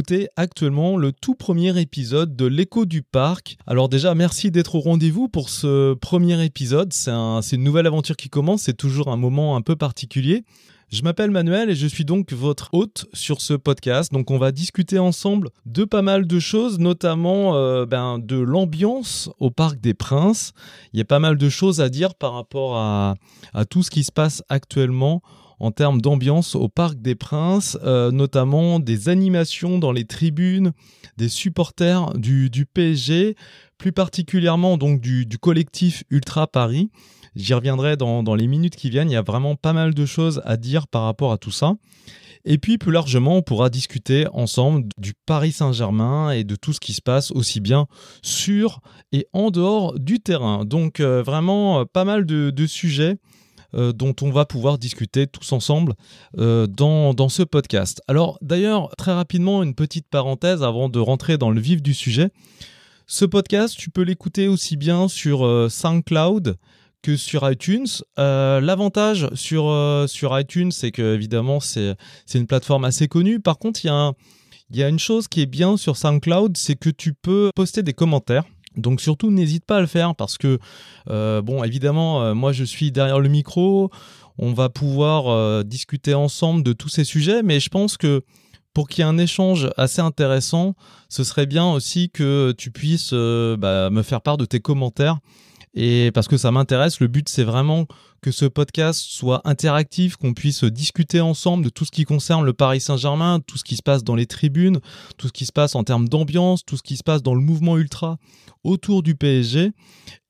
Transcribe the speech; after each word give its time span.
Écoutez 0.00 0.28
actuellement 0.36 0.96
le 0.96 1.12
tout 1.12 1.34
premier 1.34 1.78
épisode 1.78 2.34
de 2.34 2.46
l'écho 2.46 2.86
du 2.86 3.02
parc. 3.02 3.58
Alors 3.66 3.90
déjà, 3.90 4.14
merci 4.14 4.50
d'être 4.50 4.76
au 4.76 4.80
rendez-vous 4.80 5.28
pour 5.28 5.50
ce 5.50 5.92
premier 5.92 6.42
épisode. 6.42 6.94
C'est 6.94 7.10
une 7.10 7.62
nouvelle 7.62 7.86
aventure 7.86 8.16
qui 8.16 8.30
commence, 8.30 8.62
c'est 8.62 8.72
toujours 8.72 9.08
un 9.08 9.18
moment 9.18 9.56
un 9.56 9.60
peu 9.60 9.76
particulier. 9.76 10.42
Je 10.92 11.02
m'appelle 11.02 11.30
Manuel 11.30 11.70
et 11.70 11.76
je 11.76 11.86
suis 11.86 12.04
donc 12.04 12.32
votre 12.32 12.70
hôte 12.72 13.06
sur 13.12 13.40
ce 13.40 13.54
podcast. 13.54 14.12
Donc 14.12 14.32
on 14.32 14.38
va 14.38 14.50
discuter 14.50 14.98
ensemble 14.98 15.50
de 15.64 15.84
pas 15.84 16.02
mal 16.02 16.26
de 16.26 16.40
choses, 16.40 16.80
notamment 16.80 17.54
euh, 17.54 17.86
ben, 17.86 18.18
de 18.18 18.36
l'ambiance 18.36 19.30
au 19.38 19.50
Parc 19.50 19.80
des 19.80 19.94
Princes. 19.94 20.52
Il 20.92 20.98
y 20.98 21.02
a 21.02 21.04
pas 21.04 21.20
mal 21.20 21.36
de 21.36 21.48
choses 21.48 21.80
à 21.80 21.90
dire 21.90 22.16
par 22.16 22.32
rapport 22.32 22.76
à, 22.76 23.14
tout 23.68 23.84
ce 23.84 23.90
qui 23.90 24.02
se 24.02 24.10
passe 24.10 24.42
actuellement 24.48 25.22
en 25.60 25.70
termes 25.70 26.00
d'ambiance 26.00 26.56
au 26.56 26.68
Parc 26.68 27.00
des 27.00 27.14
Princes, 27.14 27.78
euh, 27.84 28.10
notamment 28.10 28.80
des 28.80 29.08
animations 29.08 29.78
dans 29.78 29.92
les 29.92 30.04
tribunes, 30.04 30.72
des 31.16 31.28
supporters 31.28 32.14
du, 32.14 32.50
PSG, 32.66 33.36
plus 33.78 33.92
particulièrement 33.92 34.76
donc 34.76 35.00
du, 35.00 35.26
du 35.26 35.38
collectif 35.38 36.02
Ultra 36.10 36.46
Paris. 36.46 36.90
J'y 37.36 37.54
reviendrai 37.54 37.96
dans, 37.96 38.34
les 38.34 38.46
minutes 38.46 38.76
qui 38.76 38.90
viennent. 38.90 39.10
Il 39.10 39.14
y 39.14 39.16
a 39.16 39.22
vraiment 39.22 39.54
pas 39.54 39.72
mal 39.72 39.94
de 39.94 40.06
choses 40.06 40.42
à 40.44 40.56
dire 40.56 40.88
par 40.88 41.02
rapport 41.02 41.32
à 41.32 41.38
tout 41.38 41.50
ça. 41.52 41.74
Et 42.44 42.58
puis 42.58 42.78
plus 42.78 42.90
largement, 42.90 43.36
on 43.36 43.42
pourra 43.42 43.68
discuter 43.68 44.26
ensemble 44.32 44.88
du 44.96 45.12
Paris 45.26 45.52
Saint-Germain 45.52 46.30
et 46.30 46.42
de 46.42 46.56
tout 46.56 46.72
ce 46.72 46.80
qui 46.80 46.94
se 46.94 47.02
passe 47.02 47.30
aussi 47.32 47.60
bien 47.60 47.86
sur 48.22 48.80
et 49.12 49.26
en 49.34 49.50
dehors 49.50 49.98
du 49.98 50.20
terrain. 50.20 50.64
Donc 50.64 51.00
euh, 51.00 51.22
vraiment 51.22 51.80
euh, 51.80 51.84
pas 51.84 52.04
mal 52.04 52.24
de, 52.24 52.66
sujets 52.66 53.18
euh, 53.74 53.92
dont 53.92 54.14
on 54.22 54.30
va 54.30 54.44
pouvoir 54.44 54.78
discuter 54.78 55.26
tous 55.26 55.52
ensemble 55.52 55.94
dans, 56.36 57.14
dans, 57.14 57.28
ce 57.28 57.42
podcast. 57.42 58.02
Alors 58.08 58.38
d'ailleurs, 58.42 58.94
très 58.96 59.12
rapidement, 59.12 59.62
une 59.62 59.74
petite 59.74 60.08
parenthèse 60.08 60.62
avant 60.62 60.88
de 60.88 60.98
rentrer 60.98 61.38
dans 61.38 61.50
le 61.50 61.60
vif 61.60 61.82
du 61.82 61.94
sujet. 61.94 62.30
Ce 63.06 63.24
podcast, 63.24 63.76
tu 63.76 63.90
peux 63.90 64.02
l'écouter 64.02 64.48
aussi 64.48 64.76
bien 64.76 65.08
sur 65.08 65.70
SoundCloud 65.70 66.56
que 67.02 67.16
sur 67.16 67.50
iTunes. 67.50 67.86
Euh, 68.18 68.60
l'avantage 68.60 69.28
sur, 69.34 69.68
euh, 69.68 70.06
sur 70.06 70.38
iTunes, 70.38 70.70
c'est 70.70 70.90
que 70.90 71.14
évidemment 71.14 71.60
c'est 71.60 71.96
une 72.34 72.46
plateforme 72.46 72.84
assez 72.84 73.08
connue. 73.08 73.40
Par 73.40 73.58
contre, 73.58 73.84
il 73.84 73.88
y, 74.70 74.78
y 74.78 74.82
a 74.82 74.88
une 74.88 74.98
chose 74.98 75.28
qui 75.28 75.40
est 75.40 75.46
bien 75.46 75.76
sur 75.76 75.96
SoundCloud, 75.96 76.56
c'est 76.56 76.76
que 76.76 76.90
tu 76.90 77.14
peux 77.14 77.50
poster 77.54 77.82
des 77.82 77.94
commentaires. 77.94 78.44
Donc 78.80 79.00
surtout, 79.00 79.30
n'hésite 79.30 79.64
pas 79.64 79.78
à 79.78 79.80
le 79.80 79.86
faire 79.86 80.14
parce 80.14 80.38
que, 80.38 80.58
euh, 81.08 81.42
bon, 81.42 81.62
évidemment, 81.64 82.34
moi 82.34 82.52
je 82.52 82.64
suis 82.64 82.90
derrière 82.92 83.20
le 83.20 83.28
micro, 83.28 83.90
on 84.38 84.52
va 84.52 84.68
pouvoir 84.68 85.64
discuter 85.64 86.14
ensemble 86.14 86.62
de 86.62 86.72
tous 86.72 86.88
ces 86.88 87.04
sujets, 87.04 87.42
mais 87.42 87.60
je 87.60 87.68
pense 87.68 87.96
que 87.96 88.22
pour 88.72 88.88
qu'il 88.88 89.02
y 89.02 89.06
ait 89.06 89.10
un 89.10 89.18
échange 89.18 89.68
assez 89.76 90.00
intéressant, 90.00 90.74
ce 91.08 91.24
serait 91.24 91.46
bien 91.46 91.70
aussi 91.72 92.10
que 92.10 92.54
tu 92.56 92.70
puisses 92.70 93.12
bah, 93.12 93.90
me 93.90 94.02
faire 94.02 94.20
part 94.22 94.38
de 94.38 94.44
tes 94.44 94.60
commentaires 94.60 95.18
et 95.74 96.10
parce 96.12 96.28
que 96.28 96.36
ça 96.36 96.50
m'intéresse. 96.50 97.00
Le 97.00 97.06
but, 97.06 97.28
c'est 97.28 97.44
vraiment 97.44 97.86
que 98.22 98.30
ce 98.30 98.44
podcast 98.44 99.00
soit 99.00 99.40
interactif, 99.44 100.16
qu'on 100.16 100.34
puisse 100.34 100.64
discuter 100.64 101.20
ensemble 101.20 101.64
de 101.64 101.70
tout 101.70 101.84
ce 101.84 101.90
qui 101.90 102.04
concerne 102.04 102.44
le 102.44 102.52
Paris 102.52 102.80
Saint-Germain, 102.80 103.40
tout 103.40 103.56
ce 103.56 103.64
qui 103.64 103.76
se 103.76 103.82
passe 103.82 104.04
dans 104.04 104.14
les 104.14 104.26
tribunes, 104.26 104.80
tout 105.16 105.28
ce 105.28 105.32
qui 105.32 105.46
se 105.46 105.52
passe 105.52 105.74
en 105.74 105.84
termes 105.84 106.08
d'ambiance, 106.08 106.64
tout 106.64 106.76
ce 106.76 106.82
qui 106.82 106.96
se 106.96 107.02
passe 107.02 107.22
dans 107.22 107.34
le 107.34 107.40
mouvement 107.40 107.78
ultra 107.78 108.18
autour 108.62 109.02
du 109.02 109.14
PSG. 109.14 109.72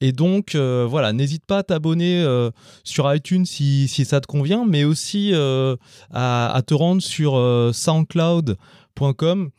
Et 0.00 0.12
donc, 0.12 0.54
euh, 0.54 0.86
voilà, 0.88 1.12
n'hésite 1.12 1.44
pas 1.46 1.58
à 1.58 1.62
t'abonner 1.62 2.22
euh, 2.22 2.50
sur 2.84 3.12
iTunes 3.12 3.44
si, 3.44 3.88
ça 3.88 4.20
te 4.20 4.26
convient, 4.26 4.64
mais 4.66 4.84
aussi 4.84 5.30
euh, 5.32 5.76
à, 6.12 6.62
te 6.64 6.74
rendre 6.74 7.02
sur 7.02 7.32
soundcloud.com 7.72 9.50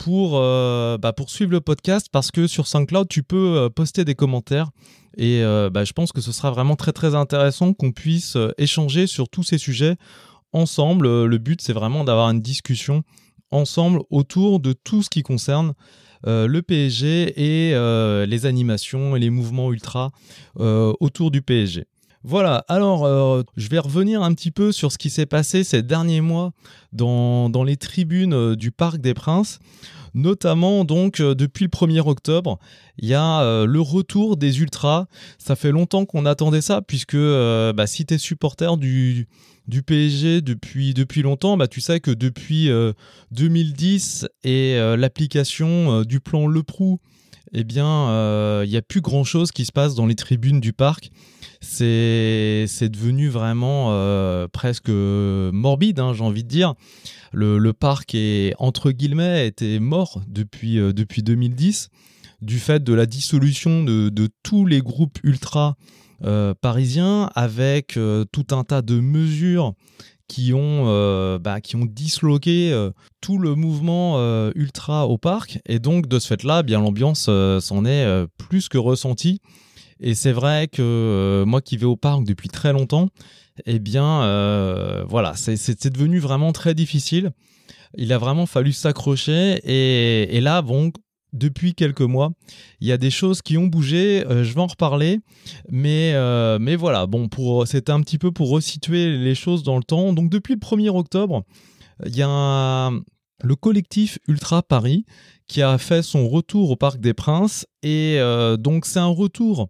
pour, 0.00 0.40
bah, 0.40 1.12
pour 1.14 1.28
suivre 1.28 1.52
le 1.52 1.60
podcast 1.60 2.08
parce 2.10 2.30
que 2.30 2.46
sur 2.46 2.66
SoundCloud, 2.66 3.06
tu 3.08 3.22
peux 3.22 3.68
poster 3.74 4.04
des 4.04 4.14
commentaires 4.14 4.70
et 5.16 5.42
euh, 5.42 5.70
bah, 5.70 5.84
je 5.84 5.92
pense 5.92 6.12
que 6.12 6.20
ce 6.20 6.32
sera 6.32 6.50
vraiment 6.50 6.76
très 6.76 6.92
très 6.92 7.14
intéressant 7.14 7.72
qu'on 7.72 7.92
puisse 7.92 8.36
euh, 8.36 8.52
échanger 8.58 9.06
sur 9.06 9.28
tous 9.28 9.42
ces 9.42 9.58
sujets 9.58 9.96
ensemble. 10.52 11.06
Euh, 11.06 11.26
le 11.26 11.38
but, 11.38 11.60
c'est 11.60 11.72
vraiment 11.72 12.04
d'avoir 12.04 12.30
une 12.30 12.40
discussion 12.40 13.02
ensemble 13.50 14.00
autour 14.10 14.60
de 14.60 14.72
tout 14.72 15.02
ce 15.02 15.10
qui 15.10 15.22
concerne 15.22 15.74
le 16.26 16.60
PSG 16.60 17.32
et 17.36 18.26
les 18.26 18.46
animations 18.46 19.16
et 19.16 19.18
les 19.18 19.30
mouvements 19.30 19.72
ultra 19.72 20.12
autour 20.56 21.30
du 21.32 21.42
PSG. 21.42 21.86
Voilà, 22.22 22.64
alors 22.68 23.08
je 23.56 23.68
vais 23.68 23.78
revenir 23.78 24.22
un 24.22 24.34
petit 24.34 24.50
peu 24.50 24.72
sur 24.72 24.92
ce 24.92 24.98
qui 24.98 25.08
s'est 25.08 25.24
passé 25.24 25.64
ces 25.64 25.82
derniers 25.82 26.20
mois 26.20 26.52
dans, 26.92 27.64
les 27.64 27.76
tribunes 27.76 28.54
du 28.54 28.70
Parc 28.72 28.98
des 28.98 29.14
Princes. 29.14 29.58
Notamment 30.14 30.84
donc 30.84 31.20
euh, 31.20 31.34
depuis 31.34 31.64
le 31.64 31.70
1er 31.70 32.00
octobre, 32.00 32.58
il 32.98 33.08
y 33.08 33.14
a 33.14 33.42
euh, 33.42 33.66
le 33.66 33.80
retour 33.80 34.36
des 34.36 34.60
ultras. 34.60 35.06
Ça 35.38 35.56
fait 35.56 35.70
longtemps 35.70 36.04
qu'on 36.04 36.26
attendait 36.26 36.60
ça 36.60 36.82
puisque 36.82 37.14
euh, 37.14 37.72
bah, 37.72 37.86
si 37.86 38.06
tu 38.06 38.14
es 38.14 38.18
supporter 38.18 38.76
du, 38.76 39.28
du 39.68 39.82
PSG 39.82 40.40
depuis, 40.40 40.94
depuis 40.94 41.22
longtemps, 41.22 41.56
bah, 41.56 41.68
tu 41.68 41.80
sais 41.80 42.00
que 42.00 42.10
depuis 42.10 42.70
2010 43.30 44.26
et 44.42 44.76
l'application 44.96 46.02
du 46.02 46.20
plan 46.20 46.46
Le 46.46 46.62
Prou, 46.62 47.00
eh 47.52 47.64
bien, 47.64 48.62
il 48.64 48.70
n'y 48.70 48.76
a 48.76 48.82
plus 48.82 49.00
grand-chose 49.00 49.52
qui 49.52 49.64
se 49.64 49.72
passe 49.72 49.94
dans 49.94 50.06
les 50.06 50.14
tribunes 50.14 50.60
du 50.60 50.72
parc. 50.72 51.10
C'est 51.60 52.66
devenu 52.80 53.28
vraiment 53.28 54.46
presque 54.52 54.88
morbide, 54.88 56.00
hein, 56.00 56.12
j'ai 56.14 56.24
envie 56.24 56.44
de 56.44 56.48
dire 56.48 56.74
le, 57.32 57.72
parc 57.72 58.14
est 58.14 58.54
entre 58.58 58.90
guillemets 58.90 59.46
était 59.46 59.78
mort 59.78 60.22
depuis, 60.26 60.78
euh, 60.78 60.92
depuis 60.92 61.22
2010 61.22 61.88
du 62.42 62.58
fait 62.58 62.82
de 62.82 62.94
la 62.94 63.06
dissolution 63.06 63.84
de, 63.84 64.28
tous 64.42 64.66
les 64.66 64.80
groupes 64.80 65.18
ultra 65.22 65.76
euh, 66.24 66.54
parisiens 66.60 67.30
avec 67.34 67.96
euh, 67.96 68.24
tout 68.32 68.46
un 68.52 68.64
tas 68.64 68.82
de 68.82 68.98
mesures 68.98 69.74
qui 70.30 70.54
ont, 70.54 71.38
bah, 71.38 71.60
qui 71.60 71.76
ont 71.76 71.84
disloqué 71.84 72.88
tout 73.20 73.38
le 73.38 73.54
mouvement 73.56 74.18
ultra 74.54 75.06
au 75.08 75.18
parc. 75.18 75.58
Et 75.66 75.78
donc, 75.80 76.06
de 76.06 76.18
ce 76.18 76.28
fait-là, 76.28 76.62
bien 76.62 76.80
l'ambiance 76.80 77.28
s'en 77.60 77.84
est 77.84 78.26
plus 78.38 78.68
que 78.68 78.78
ressentie. 78.78 79.40
Et 80.02 80.14
c'est 80.14 80.32
vrai 80.32 80.68
que 80.68 81.44
moi 81.46 81.60
qui 81.60 81.76
vais 81.76 81.84
au 81.84 81.96
parc 81.96 82.24
depuis 82.24 82.48
très 82.48 82.72
longtemps, 82.72 83.08
eh 83.66 83.78
bien, 83.78 84.22
euh, 84.22 85.04
voilà, 85.08 85.34
c'est 85.34 85.92
devenu 85.92 86.18
vraiment 86.18 86.52
très 86.52 86.74
difficile. 86.74 87.30
Il 87.96 88.12
a 88.12 88.18
vraiment 88.18 88.46
fallu 88.46 88.72
s'accrocher. 88.72 89.60
Et, 89.64 90.40
là, 90.40 90.62
bon, 90.62 90.92
depuis 91.32 91.74
quelques 91.74 92.00
mois, 92.00 92.32
il 92.80 92.88
y 92.88 92.92
a 92.92 92.96
des 92.96 93.10
choses 93.10 93.42
qui 93.42 93.58
ont 93.58 93.66
bougé. 93.66 94.26
Euh, 94.26 94.44
je 94.44 94.54
vais 94.54 94.60
en 94.60 94.66
reparler, 94.66 95.20
mais 95.68 96.12
euh, 96.14 96.58
mais 96.60 96.76
voilà. 96.76 97.06
Bon, 97.06 97.28
pour 97.28 97.66
c'était 97.66 97.92
un 97.92 98.00
petit 98.00 98.18
peu 98.18 98.30
pour 98.32 98.50
resituer 98.50 99.16
les 99.16 99.34
choses 99.34 99.62
dans 99.62 99.76
le 99.76 99.84
temps. 99.84 100.12
Donc 100.12 100.30
depuis 100.30 100.54
le 100.54 100.60
1er 100.60 100.90
octobre, 100.90 101.42
il 102.06 102.16
y 102.16 102.22
a 102.22 102.90
le 103.42 103.56
collectif 103.56 104.18
Ultra 104.28 104.62
Paris 104.62 105.04
qui 105.46 105.62
a 105.62 105.78
fait 105.78 106.02
son 106.02 106.28
retour 106.28 106.70
au 106.70 106.76
Parc 106.76 107.00
des 107.00 107.14
Princes 107.14 107.66
et 107.82 108.20
donc 108.58 108.86
c'est 108.86 109.00
un 109.00 109.06
retour 109.06 109.68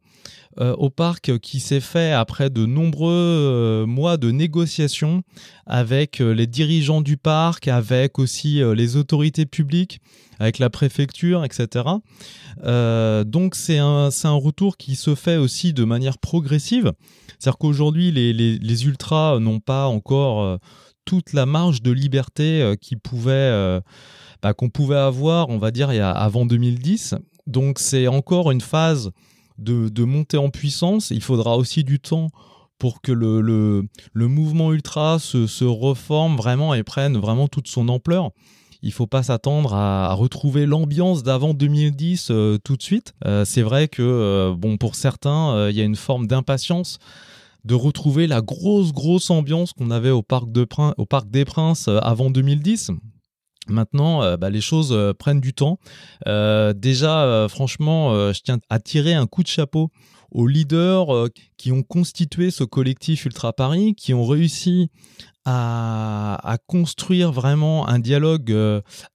euh, 0.58 0.74
au 0.74 0.90
parc 0.90 1.38
qui 1.38 1.60
s'est 1.60 1.80
fait 1.80 2.10
après 2.10 2.50
de 2.50 2.66
nombreux 2.66 3.12
euh, 3.12 3.86
mois 3.86 4.16
de 4.16 4.32
négociations 4.32 5.22
avec 5.64 6.20
euh, 6.20 6.34
les 6.34 6.48
dirigeants 6.48 7.02
du 7.02 7.16
parc, 7.16 7.68
avec 7.68 8.18
aussi 8.18 8.60
les 8.74 8.96
autorités 8.96 9.46
publiques, 9.46 10.00
avec 10.40 10.58
la 10.58 10.70
préfecture, 10.70 11.44
etc. 11.44 11.84
donc 12.64 13.54
c'est 13.54 13.78
un, 13.78 14.10
retour 14.24 14.76
qui 14.76 14.96
se 14.96 15.14
fait 15.14 15.36
aussi 15.36 15.72
de 15.72 15.84
manière 15.84 16.18
progressive. 16.18 16.92
C'est-à-dire 17.38 17.58
qu'aujourd'hui, 17.58 18.10
les, 18.10 18.84
ultras 18.84 19.38
n'ont 19.38 19.60
pas 19.60 19.86
encore 19.86 20.58
toute 21.04 21.32
la 21.32 21.46
marge 21.46 21.82
de 21.82 21.92
liberté 21.92 22.74
pouvait, 23.04 23.80
bah, 24.42 24.54
qu'on 24.54 24.70
pouvait 24.70 24.96
avoir, 24.96 25.50
on 25.50 25.58
va 25.58 25.70
dire, 25.70 25.90
avant 25.90 26.46
2010. 26.46 27.14
Donc 27.46 27.78
c'est 27.78 28.06
encore 28.06 28.50
une 28.50 28.60
phase 28.60 29.10
de, 29.58 30.04
monter 30.04 30.36
en 30.36 30.50
puissance. 30.50 31.10
Il 31.10 31.22
faudra 31.22 31.56
aussi 31.56 31.84
du 31.84 32.00
temps 32.00 32.28
pour 32.78 33.02
que 33.02 33.12
le, 33.12 33.88
mouvement 34.14 34.72
ultra 34.72 35.18
se, 35.18 35.64
reforme 35.64 36.36
vraiment 36.36 36.74
et 36.74 36.82
prenne 36.82 37.18
vraiment 37.18 37.48
toute 37.48 37.68
son 37.68 37.88
ampleur. 37.88 38.30
Il 38.82 38.92
faut 38.92 39.06
pas 39.06 39.22
s'attendre 39.22 39.74
à, 39.74 40.12
retrouver 40.14 40.66
l'ambiance 40.66 41.22
d'avant 41.22 41.54
2010 41.54 42.28
euh, 42.30 42.58
tout 42.62 42.76
de 42.76 42.82
suite. 42.82 43.14
Euh, 43.26 43.44
c'est 43.44 43.62
vrai 43.62 43.88
que 43.88 44.02
euh, 44.02 44.54
bon 44.56 44.76
pour 44.76 44.94
certains, 44.94 45.68
il 45.68 45.76
y 45.76 45.80
a 45.80 45.84
une 45.84 45.96
forme 45.96 46.26
d'impatience 46.26 46.98
de 47.64 47.74
retrouver 47.74 48.26
la 48.26 48.40
grosse 48.40 48.92
grosse 48.92 49.30
ambiance 49.30 49.74
qu'on 49.74 49.90
avait 49.90 50.10
au 50.10 50.22
parc, 50.22 50.46
des 50.50 51.44
Princes 51.44 51.88
avant 51.88 52.30
2010. 52.30 52.92
Maintenant, 53.68 54.36
bah, 54.38 54.48
les 54.48 54.62
choses 54.62 54.96
prennent 55.18 55.42
du 55.42 55.52
temps. 55.52 55.78
Déjà, 56.26 57.46
franchement, 57.50 58.32
je 58.32 58.40
tiens 58.40 58.58
à 58.70 58.80
tirer 58.80 59.12
un 59.12 59.26
coup 59.26 59.42
de 59.42 59.48
chapeau 59.48 59.90
aux 60.30 60.46
leaders 60.46 61.28
qui 61.56 61.72
ont 61.72 61.82
constitué 61.82 62.50
ce 62.50 62.64
collectif 62.64 63.24
Ultra 63.24 63.52
Paris, 63.52 63.94
qui 63.94 64.14
ont 64.14 64.26
réussi 64.26 64.90
à, 65.44 66.58
construire 66.66 67.32
vraiment 67.32 67.88
un 67.88 67.98
dialogue 67.98 68.54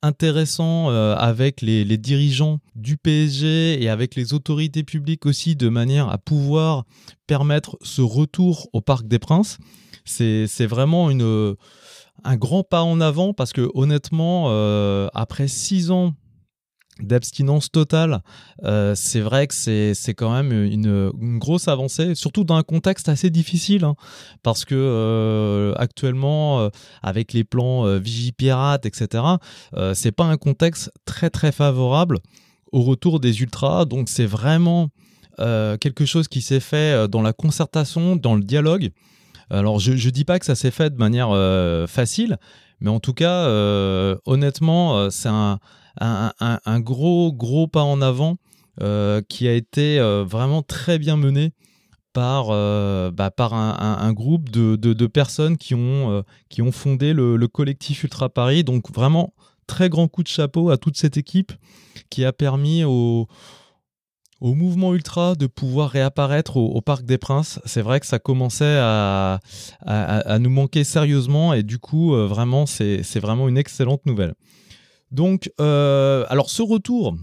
intéressant 0.01 0.89
avec 0.89 1.62
les, 1.62 1.97
dirigeants 1.97 2.59
du 2.75 2.97
PSG 2.97 3.81
et 3.81 3.89
avec 3.89 4.15
les 4.15 4.33
autorités 4.33 4.83
publiques 4.83 5.25
aussi, 5.25 5.56
de 5.56 5.69
manière 5.69 6.09
à 6.09 6.17
pouvoir 6.17 6.83
permettre 7.27 7.77
ce 7.81 8.01
retour 8.01 8.68
au 8.73 8.81
Parc 8.81 9.07
des 9.07 9.19
Princes. 9.19 9.57
C'est 10.03 10.65
vraiment 10.65 11.09
un 11.09 12.35
grand 12.35 12.63
pas 12.63 12.83
en 12.83 13.01
avant 13.01 13.33
parce 13.33 13.53
que 13.53 13.69
honnêtement, 13.73 14.47
euh, 14.50 15.07
après 15.13 15.47
six 15.47 15.91
ans 15.91 16.13
d'abstinence 17.01 17.71
totale, 17.71 18.21
euh, 18.63 18.95
c'est 18.95 19.19
vrai 19.19 19.47
que 19.47 19.53
c'est 19.53 20.13
quand 20.15 20.31
même 20.31 20.51
une, 20.51 21.12
grosse 21.38 21.68
avancée, 21.68 22.15
surtout 22.15 22.44
dans 22.44 22.56
un 22.56 22.63
contexte 22.63 23.09
assez 23.09 23.30
difficile, 23.30 23.83
hein, 23.83 23.95
parce 24.44 24.65
que 24.65 24.75
euh, 24.75 25.74
actuellement, 25.75 26.69
avec 27.03 27.33
les 27.33 27.44
plans 27.44 27.97
Vigipirate, 27.97 28.86
etc., 28.86 29.24
c'est 29.94 30.12
pas 30.12 30.25
un 30.25 30.38
contexte 30.38 30.92
très 31.06 31.30
très 31.30 31.51
favorable 31.51 32.19
au 32.71 32.81
retour 32.81 33.19
des 33.19 33.42
ultras, 33.42 33.86
donc 33.86 34.09
c'est 34.09 34.25
vraiment 34.25 34.89
quelque 35.38 36.06
chose 36.06 36.27
qui 36.27 36.42
s'est 36.42 36.62
fait 36.62 37.07
dans 37.09 37.21
la 37.21 37.33
concertation, 37.33 38.15
dans 38.15 38.36
le 38.36 38.44
dialogue, 38.44 38.92
alors, 39.50 39.80
je 39.80 39.92
ne 39.92 40.09
dis 40.12 40.25
pas 40.25 40.39
que 40.39 40.45
ça 40.45 40.56
s'est 40.56 40.71
fait 40.71 40.89
de 40.89 40.97
manière 40.97 41.30
euh, 41.31 41.88
facile, 41.88 42.38
mais 42.80 42.89
en 42.89 43.00
tout 43.00 43.13
cas, 43.13 43.45
euh, 43.45 44.15
honnêtement, 44.25 44.97
euh, 44.97 45.09
c'est 45.09 45.30
un, 45.30 45.59
gros, 46.80 47.33
gros 47.33 47.68
pas 47.68 47.83
en 47.83 48.01
avant 48.01 48.38
qui 49.30 49.47
a 49.47 49.53
été 49.53 50.00
vraiment 50.27 50.62
très 50.62 51.00
bien 51.00 51.18
mené 51.18 51.53
par, 52.13 52.47
bah, 53.12 53.31
par 53.31 53.53
un, 53.53 54.13
groupe 54.13 54.50
de, 54.50 55.07
personnes 55.07 55.57
qui 55.57 55.75
ont, 55.75 56.24
qui 56.50 56.62
ont 56.62 56.71
fondé 56.71 57.13
le, 57.13 57.38
le, 57.38 57.47
collectif 57.47 58.03
Ultra 58.03 58.30
Paris. 58.30 58.63
Donc, 58.63 58.92
vraiment, 58.92 59.33
très 59.68 59.89
grand 59.89 60.07
coup 60.07 60.24
de 60.24 60.27
chapeau 60.27 60.69
à 60.69 60.77
toute 60.77 60.97
cette 60.97 61.18
équipe 61.18 61.51
qui 62.09 62.25
a 62.25 62.33
permis 62.33 62.83
aux 62.83 63.27
au 64.42 64.53
mouvement 64.53 64.94
ultra 64.94 65.36
de 65.36 65.47
pouvoir 65.47 65.89
réapparaître 65.89 66.57
au, 66.57 66.81
Parc 66.81 67.06
des 67.06 67.18
Princes. 67.18 67.59
C'est 67.65 67.81
vrai 67.81 68.00
que 68.00 68.06
ça 68.06 68.19
commençait 68.19 68.77
à, 68.80 69.39
nous 70.39 70.50
manquer 70.50 70.83
sérieusement 70.83 71.53
et 71.53 71.63
du 71.63 71.80
coup, 71.80 72.13
euh, 72.13 72.27
vraiment, 72.27 72.65
c'est 72.65 73.19
vraiment 73.19 73.47
une 73.47 73.57
excellente 73.57 74.06
nouvelle. 74.06 74.36
Donc, 75.12 75.52
euh, 75.62 76.25
alors 76.30 76.50
ce 76.50 76.62
retour, 76.62 77.16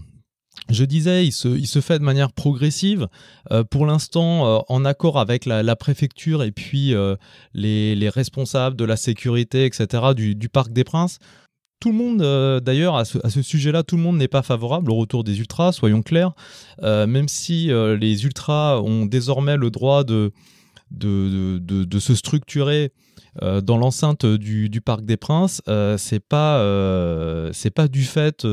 je 0.69 0.85
disais, 0.85 1.25
il 1.25 1.31
se, 1.31 1.81
fait 1.81 1.99
de 1.99 2.03
manière 2.03 2.31
progressive, 2.31 3.07
euh, 3.51 3.63
pour 3.63 3.85
l'instant 3.85 4.63
en 4.67 4.85
accord 4.85 5.19
avec 5.19 5.45
la, 5.45 5.75
préfecture 5.75 6.43
et 6.43 6.51
puis 6.51 6.93
les, 7.53 8.09
responsables 8.09 8.75
de 8.75 8.85
la 8.85 8.95
sécurité, 8.95 9.65
etc., 9.65 10.13
du 10.15 10.49
Parc 10.49 10.71
des 10.71 10.83
Princes 10.83 11.19
tout 11.83 11.91
le 11.91 11.97
monde, 11.97 12.21
euh, 12.21 12.61
d'ailleurs, 12.61 12.95
à 12.95 13.03
ce, 13.03 13.41
sujet-là, 13.41 13.83
tout 13.83 13.97
le 13.97 14.01
monde 14.01 14.15
n'est 14.15 14.29
pas 14.29 14.41
favorable 14.41 14.89
au 14.89 14.95
retour 14.95 15.25
des 15.25 15.39
ultras, 15.39 15.73
soyons 15.73 16.01
clairs. 16.01 16.31
Euh, 16.81 17.05
même 17.07 17.27
si 17.27 17.71
euh, 17.71 17.97
les 17.97 18.23
ultras 18.23 18.79
ont 18.79 19.05
désormais 19.05 19.57
le 19.57 19.69
droit 19.69 20.05
de, 20.05 20.31
de, 20.91 21.99
se 21.99 22.15
structurer 22.15 22.91
dans 23.41 23.77
l'enceinte 23.77 24.25
du, 24.25 24.81
Parc 24.81 25.05
des 25.05 25.17
Princes, 25.17 25.61
c'est 25.97 26.19
pas, 26.19 27.49
c'est 27.53 27.71
pas 27.71 27.87
du 27.87 28.03
fait 28.03 28.43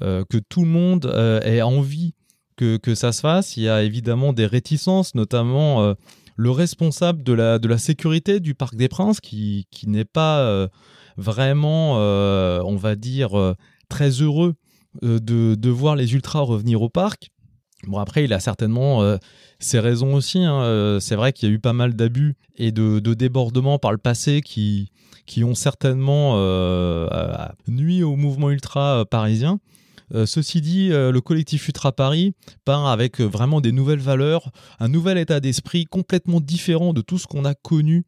que 0.00 0.38
tout 0.48 0.62
le 0.62 0.70
monde 0.70 1.06
ait 1.44 1.62
envie 1.62 2.14
que, 2.56 2.76
que, 2.76 2.94
ça 2.94 3.12
se 3.12 3.20
fasse. 3.20 3.56
Il 3.56 3.64
y 3.64 3.68
a 3.68 3.82
évidemment 3.82 4.32
des 4.32 4.46
réticences, 4.46 5.14
notamment 5.14 5.94
le 6.36 6.50
responsable 6.50 7.22
de 7.22 7.32
la, 7.32 7.58
de 7.58 7.68
la 7.68 7.78
sécurité 7.78 8.40
du 8.40 8.54
Parc 8.54 8.74
des 8.74 8.88
Princes, 8.88 9.20
qui, 9.20 9.66
qui 9.70 9.88
n'est 9.88 10.04
pas 10.04 10.68
vraiment, 11.16 11.98
euh, 11.98 12.60
on 12.64 12.76
va 12.76 12.96
dire, 12.96 13.38
euh, 13.38 13.54
très 13.88 14.10
heureux 14.10 14.54
euh, 15.02 15.18
de, 15.18 15.70
voir 15.70 15.96
les 15.96 16.14
ultras 16.14 16.40
revenir 16.40 16.82
au 16.82 16.88
parc. 16.88 17.30
Bon, 17.86 17.98
après, 17.98 18.24
il 18.24 18.32
a 18.32 18.40
certainement 18.40 19.18
ses 19.64 19.80
raisons 19.80 20.14
aussi. 20.14 20.38
Hein. 20.38 20.98
C'est 21.00 21.16
vrai 21.16 21.32
qu'il 21.32 21.48
y 21.48 21.52
a 21.52 21.54
eu 21.54 21.58
pas 21.58 21.72
mal 21.72 21.94
d'abus 21.94 22.34
et 22.56 22.72
de, 22.72 22.98
débordements 23.14 23.78
par 23.78 23.92
le 23.92 23.98
passé 23.98 24.40
qui, 24.40 24.90
qui 25.26 25.44
ont 25.44 25.54
certainement 25.54 26.36
nuit 27.68 28.02
au 28.02 28.16
mouvement 28.16 28.50
ultra 28.50 29.04
parisien. 29.10 29.60
ceci 30.26 30.60
dit, 30.60 30.88
le 30.88 31.20
collectif 31.20 31.68
Ultra 31.68 31.92
Paris 31.92 32.34
part 32.64 32.86
avec 32.86 33.20
vraiment 33.20 33.60
des 33.60 33.72
nouvelles 33.72 34.00
valeurs, 34.00 34.50
un 34.80 34.88
nouvel 34.88 35.18
état 35.18 35.40
d'esprit 35.40 35.84
complètement 35.86 36.40
différent 36.40 36.92
de 36.92 37.00
tout 37.00 37.18
ce 37.18 37.26
qu'on 37.26 37.44
a 37.44 37.54
connu 37.54 38.04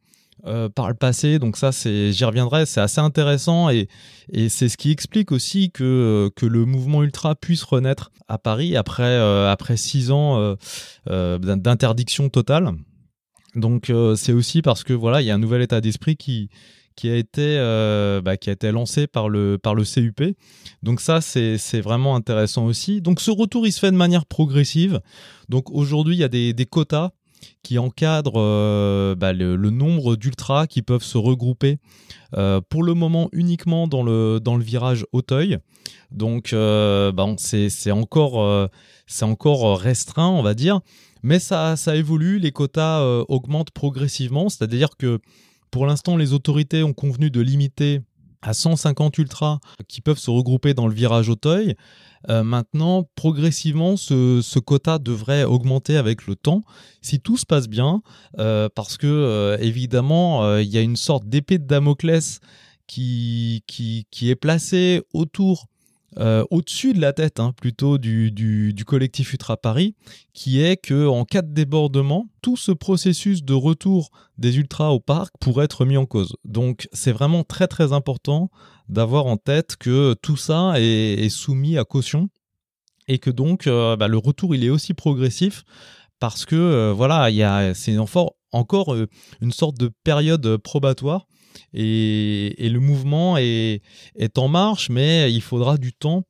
euh, 0.47 0.69
par 0.69 0.89
le 0.89 0.93
passé. 0.93 1.39
Donc 1.39 1.57
ça, 1.57 1.71
c'est, 1.71 2.11
j'y 2.11 2.23
reviendrai, 2.23 2.67
c'est 2.67 2.79
assez 2.79 3.01
intéressant 3.01 3.71
et, 3.71 3.87
et 4.31 4.47
c'est 4.47 4.69
ce 4.69 4.77
qui 4.77 4.91
explique 4.91 5.31
aussi 5.31 5.71
que, 5.71 6.29
que 6.35 6.45
le 6.45 6.65
mouvement 6.65 7.01
ultra 7.01 7.33
puisse 7.33 7.63
renaître 7.63 8.11
à 8.27 8.37
Paris 8.37 8.77
après, 8.77 9.03
euh, 9.03 9.51
après 9.51 9.75
six 9.75 10.11
ans 10.11 10.55
euh, 11.07 11.37
d'interdiction 11.39 12.29
totale. 12.29 12.73
Donc 13.55 13.91
c'est 14.17 14.33
aussi 14.33 14.61
parce 14.61 14.83
que 14.83 14.93
voilà, 14.93 15.21
il 15.21 15.25
y 15.25 15.31
a 15.31 15.33
un 15.35 15.39
nouvel 15.39 15.63
état 15.63 15.81
d'esprit 15.81 16.15
qui, 16.15 16.49
qui 16.95 17.09
a 17.09 17.15
été 17.15 17.57
bah, 18.21 18.35
qui 18.35 18.49
a 18.49 18.53
été 18.53 18.71
lancé 18.71 19.07
par 19.07 19.29
le 19.29 19.57
par 19.57 19.73
le 19.75 19.83
CUP. 19.83 20.35
Donc 20.83 20.99
ça 20.99 21.21
c'est 21.21 21.81
vraiment 21.81 22.15
intéressant 22.15 22.65
aussi. 22.65 23.01
Donc 23.01 23.21
ce 23.21 23.31
retour 23.31 23.65
il 23.65 23.71
se 23.71 23.79
fait 23.79 23.91
de 23.91 23.97
manière 23.97 24.25
progressive. 24.25 24.99
Donc 25.47 25.71
aujourd'hui 25.71 26.15
il 26.15 26.19
y 26.19 26.23
a 26.25 26.27
des 26.27 26.67
quotas 26.69 27.11
qui 27.63 27.77
encadre 27.77 28.33
euh, 28.35 29.15
bah, 29.15 29.33
le, 29.33 29.55
nombre 29.69 30.15
d'ultras 30.15 30.67
qui 30.67 30.81
peuvent 30.81 31.03
se 31.03 31.17
regrouper 31.17 31.77
euh, 32.37 32.61
pour 32.69 32.83
le 32.83 32.93
moment 32.93 33.29
uniquement 33.31 33.87
dans 33.87 34.03
le, 34.03 34.39
dans 34.39 34.55
le 34.55 34.63
virage 34.63 35.05
Auteuil. 35.11 35.57
Donc 36.11 36.53
euh, 36.53 37.11
bah, 37.11 37.27
c'est 37.37 37.91
encore, 37.91 38.69
c'est 39.07 39.25
encore 39.25 39.79
restreint, 39.79 40.29
on 40.29 40.41
va 40.41 40.53
dire. 40.53 40.79
Mais 41.23 41.39
ça, 41.39 41.75
ça 41.75 41.95
évolue, 41.95 42.37
les 42.37 42.51
quotas 42.51 43.03
augmentent 43.29 43.71
progressivement, 43.71 44.49
c'est-à-dire 44.49 44.89
que 44.97 45.19
pour 45.71 45.87
l'instant, 45.87 46.17
les 46.17 46.33
autorités 46.33 46.83
ont 46.83 46.93
convenu 46.93 47.31
de 47.31 47.41
limiter 47.41 48.01
à 48.45 48.53
150 48.53 49.17
ultras 49.17 49.59
qui 49.87 50.01
peuvent 50.01 50.19
se 50.19 50.29
regrouper 50.29 50.73
dans 50.73 50.87
le 50.87 50.93
virage 50.93 51.29
Auteuil. 51.29 51.75
Euh, 52.29 52.43
maintenant, 52.43 53.07
progressivement, 53.15 53.97
ce, 53.97 54.59
quota 54.59 54.99
devrait 54.99 55.43
augmenter 55.43 55.97
avec 55.97 56.27
le 56.27 56.35
temps, 56.35 56.61
si 57.01 57.19
tout 57.19 57.37
se 57.37 57.45
passe 57.45 57.67
bien, 57.67 58.01
euh, 58.39 58.69
parce 58.73 58.97
que 58.97 59.07
euh, 59.07 59.57
évidemment, 59.59 60.57
il 60.57 60.67
y 60.67 60.77
a 60.77 60.81
une 60.81 60.95
sorte 60.95 61.27
d'épée 61.27 61.57
de 61.57 61.65
Damoclès 61.65 62.39
qui, 62.87 63.63
est 64.21 64.35
placée 64.35 65.01
autour 65.13 65.67
euh, 66.17 66.45
au-dessus 66.49 66.93
de 66.93 67.01
la 67.01 67.11
tête 67.11 67.39
hein, 67.39 67.53
plutôt 67.55 67.97
du, 67.97 68.73
collectif 68.85 69.33
Ultra 69.33 69.57
Paris, 69.57 69.95
qui 70.33 70.61
est 70.61 70.77
que 70.77 71.07
en 71.07 71.25
cas 71.25 71.41
de 71.41 71.53
débordement, 71.53 72.27
tout 72.41 72.55
ce 72.55 72.71
processus 72.71 73.43
de 73.43 73.53
retour 73.53 74.11
des 74.37 74.57
ultras 74.57 74.89
au 74.89 74.99
parc 74.99 75.33
pourrait 75.39 75.65
être 75.65 75.85
mis 75.85 75.97
en 75.97 76.05
cause. 76.05 76.35
Donc 76.45 76.87
c'est 76.93 77.11
vraiment 77.11 77.43
très 77.43 77.67
très 77.67 77.91
important 77.91 78.49
d'avoir 78.87 79.25
en 79.25 79.37
tête 79.37 79.75
que 79.77 80.15
tout 80.21 80.37
ça 80.37 80.73
est, 80.77 81.29
soumis 81.29 81.77
à 81.77 81.83
caution 81.83 82.29
et 83.07 83.19
que 83.19 83.29
donc 83.29 83.67
euh, 83.67 83.95
bah, 83.95 84.07
le 84.07 84.17
retour 84.17 84.55
il 84.55 84.63
est 84.63 84.69
aussi 84.69 84.93
progressif 84.93 85.63
parce 86.19 86.45
que 86.45 86.55
euh, 86.55 86.93
voilà, 86.93 87.29
c'est 87.73 87.97
encore 88.51 88.95
une 89.41 89.51
sorte 89.51 89.77
de 89.77 89.91
période 90.03 90.57
probatoire 90.57 91.27
et, 91.73 92.69
le 92.69 92.79
mouvement 92.79 93.37
est, 93.37 93.81
en 94.37 94.47
marche, 94.47 94.89
mais 94.89 95.31
il 95.31 95.41
faudra 95.41 95.77
du 95.77 95.93
temps 95.93 96.23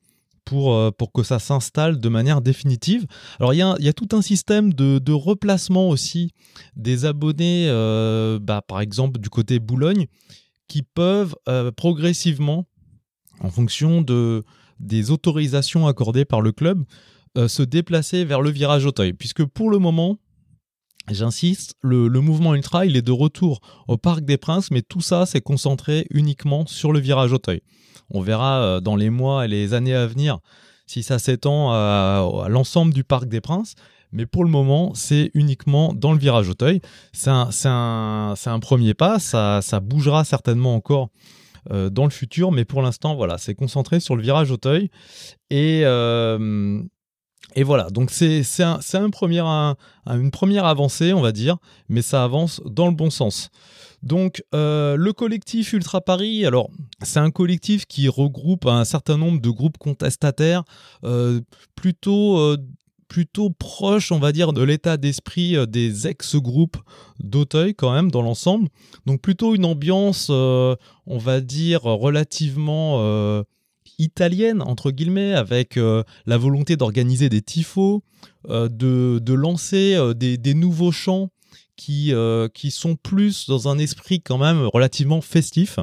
pour, 0.44 0.76
euh, 0.76 0.92
pour 0.92 1.12
que 1.12 1.24
ça 1.24 1.40
s'installe 1.40 2.00
de 2.00 2.10
manière 2.10 2.42
définitive. 2.42 3.06
Alors 3.40 3.54
il 3.54 3.58
y 3.58 3.62
a, 3.90 3.94
tout 3.94 4.10
un 4.16 4.22
système 4.22 4.74
de, 4.74 5.12
replacement 5.12 5.90
aussi 5.90 6.32
des 6.76 7.06
abonnés, 7.06 7.68
euh, 7.68 8.40
bah, 8.40 8.62
par 8.66 8.80
exemple 8.80 9.20
du 9.20 9.30
côté 9.30 9.60
Boulogne, 9.60 10.06
qui 10.68 10.84
peuvent 10.84 11.36
euh, 11.50 11.72
progressivement, 11.72 12.68
en 13.40 13.50
fonction 13.50 14.02
de, 14.02 14.44
des 14.80 15.12
autorisations 15.12 15.88
accordées 15.88 16.26
par 16.26 16.42
le 16.42 16.52
club, 16.52 16.84
se 17.48 17.64
déplacer 17.64 18.24
vers 18.24 18.40
le 18.40 18.50
virage 18.50 18.86
Auteuil. 18.86 19.12
Puisque 19.12 19.44
pour 19.44 19.70
le 19.70 19.78
moment, 19.78 20.20
J'insiste, 21.10 21.76
le, 21.82 22.10
mouvement 22.20 22.56
ultra, 22.56 22.86
il 22.86 22.98
est 22.98 23.02
de 23.02 23.12
retour 23.12 23.62
au 23.88 23.98
Parc 23.98 24.26
des 24.26 24.38
Princes, 24.38 24.72
mais 24.72 24.82
tout 24.82 25.02
ça, 25.02 25.26
c'est 25.26 25.42
concentré 25.42 26.08
uniquement 26.10 26.66
sur 26.66 26.92
le 26.92 27.00
virage 27.00 27.32
Auteuil. 27.32 27.62
On 28.10 28.22
verra 28.22 28.62
euh, 28.62 28.80
dans 28.80 28.96
les 28.96 29.10
mois 29.10 29.46
et 29.46 29.48
les 29.48 29.74
années 29.74 29.96
à 29.96 30.08
venir 30.08 30.40
si 30.88 31.04
ça 31.04 31.20
s'étend 31.20 31.72
à, 31.72 32.46
l'ensemble 32.48 32.94
du 32.94 33.04
Parc 33.04 33.26
des 33.28 33.42
Princes, 33.42 33.76
mais 34.12 34.26
pour 34.26 34.44
le 34.44 34.50
moment, 34.50 34.94
c'est 34.94 35.32
uniquement 35.34 35.94
dans 35.94 36.14
le 36.14 36.20
virage 36.20 36.48
Auteuil. 36.48 36.80
C'est 37.12 37.30
un, 37.30 38.60
premier 38.62 38.94
pas, 38.94 39.20
ça, 39.20 39.62
bougera 39.82 40.24
certainement 40.24 40.76
encore 40.76 41.10
euh, 41.72 41.90
dans 41.90 42.04
le 42.04 42.12
futur, 42.12 42.52
mais 42.52 42.66
pour 42.66 42.84
l'instant, 42.84 43.16
voilà, 43.16 43.38
c'est 43.40 43.56
concentré 43.56 44.00
sur 44.00 44.16
le 44.16 44.22
virage 44.22 44.52
Auteuil. 44.52 44.92
Et, 45.50 45.82
euh, 45.86 46.84
et 47.54 47.64
voilà, 47.64 47.90
donc 47.90 48.10
c'est 48.12 48.44
un, 48.60 48.80
un 48.94 49.10
premier, 49.10 49.40
une 49.40 50.32
première 50.32 50.66
avancée, 50.66 51.14
on 51.14 51.22
va 51.22 51.32
dire, 51.32 51.58
mais 51.88 52.02
ça 52.02 52.24
avance 52.24 52.62
dans 52.66 52.88
le 52.88 52.94
bon 52.94 53.10
sens. 53.10 53.50
Donc 54.04 54.44
euh, 54.54 54.96
le 54.96 55.14
collectif 55.14 55.74
Ultra 55.74 56.02
Paris, 56.02 56.46
alors 56.46 56.70
c'est 57.02 57.20
un 57.20 57.32
collectif 57.32 57.86
qui 57.86 58.08
regroupe 58.08 58.66
un 58.68 58.86
certain 58.86 59.18
nombre 59.18 59.42
de 59.42 59.50
groupes 59.50 59.78
contestataires, 59.78 60.64
euh, 61.04 61.42
plutôt 61.76 62.38
euh, 62.38 62.58
plutôt 63.08 63.50
proche, 63.52 64.12
on 64.12 64.20
va 64.20 64.32
dire, 64.32 64.52
de 64.52 64.64
l'état 64.64 64.98
d'esprit 64.98 65.56
des 65.68 66.08
ex-groupes 66.08 66.78
d'Auteuil 67.20 67.74
quand 67.74 67.94
même 67.94 68.12
dans 68.12 68.22
l'ensemble. 68.22 68.68
Donc 69.06 69.22
plutôt 69.22 69.56
une 69.56 69.64
ambiance, 69.64 70.30
on 70.30 70.78
va 71.08 71.40
dire, 71.40 71.84
relativement 71.84 73.44
italienne, 74.00 74.62
entre 74.62 74.92
guillemets, 74.92 75.34
avec 75.34 75.78
la 75.78 76.38
volonté 76.38 76.76
d'organiser 76.76 77.30
des 77.30 77.42
tifos, 77.42 78.04
de, 78.50 79.34
lancer 79.34 79.98
des, 80.16 80.54
nouveaux 80.54 80.92
chants 80.92 81.30
qui, 81.76 82.14
euh, 82.14 82.48
qui 82.54 82.72
sont 82.72 82.96
plus 82.96 83.48
dans 83.48 83.68
un 83.68 83.78
esprit 83.78 84.22
quand 84.22 84.38
même 84.38 84.68
relativement 84.74 85.22
festif. 85.22 85.80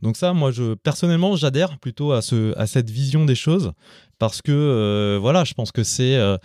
Donc 0.00 0.16
ça, 0.16 0.32
moi, 0.32 0.50
je 0.50 0.74
personnellement, 0.74 1.36
j'adhère 1.36 1.78
plutôt 1.78 2.12
à, 2.12 2.22
ce, 2.22 2.56
à 2.58 2.66
cette 2.66 2.90
vision 2.90 3.24
des 3.24 3.34
choses 3.34 3.72
parce 4.18 4.42
que 4.42 4.52
euh, 4.52 5.18
voilà, 5.20 5.44
je 5.44 5.54
pense 5.54 5.72
que 5.72 5.84
c'est 5.84 6.16
euh, 6.16 6.36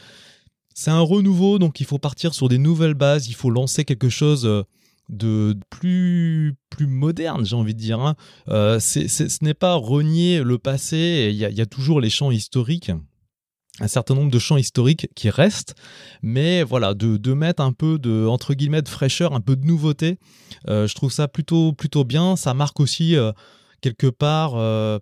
c'est 0.74 0.92
un 0.92 1.02
renouveau, 1.02 1.58
donc 1.58 1.80
il 1.80 1.88
faut 1.88 1.98
partir 1.98 2.36
sur 2.36 2.50
des 2.50 2.60
nouvelles 2.60 2.94
bases, 2.94 3.28
il 3.28 3.34
faut 3.34 3.50
lancer 3.50 3.84
quelque 3.84 4.10
chose 4.10 4.64
de 5.10 5.58
plus 5.70 6.56
plus 6.70 6.88
moderne, 6.88 7.46
j'ai 7.46 7.56
envie 7.56 7.74
de 7.74 7.80
dire. 7.80 8.00
Hein. 8.00 8.16
ce 8.48 9.44
n'est 9.44 9.54
pas 9.54 9.76
renier 9.76 10.44
le 10.44 10.58
passé. 10.58 11.30
Il 11.32 11.38
y, 11.38 11.62
a 11.62 11.66
toujours 11.66 12.02
les 12.02 12.10
chants 12.10 12.32
historiques 12.32 12.92
un 13.80 13.88
certain 13.88 14.16
nombre 14.16 14.32
de 14.32 14.40
chants 14.40 14.58
historiques 14.58 15.08
qui 15.16 15.30
restent, 15.30 15.76
mais 16.22 16.64
voilà, 16.64 16.94
de, 16.94 17.34
mettre 17.34 17.62
un 17.62 17.74
peu 17.74 18.00
de, 18.00 18.26
entre 18.26 18.54
guillemets, 18.54 18.82
de 18.82 18.90
fraîcheur, 18.90 19.34
un 19.34 19.42
peu 19.42 19.56
de 19.56 19.66
nouveauté, 19.66 20.18
euh, 20.68 20.88
je 20.88 20.96
trouve 20.96 21.12
ça 21.12 21.28
plutôt, 21.28 21.74
plutôt 21.74 22.04
bien. 22.04 22.36
Ça 22.36 22.54
marque 22.54 22.80
aussi, 22.80 23.16
euh, 23.16 23.32
quelque 23.82 24.08
part, 24.08 24.56
euh, 24.56 25.00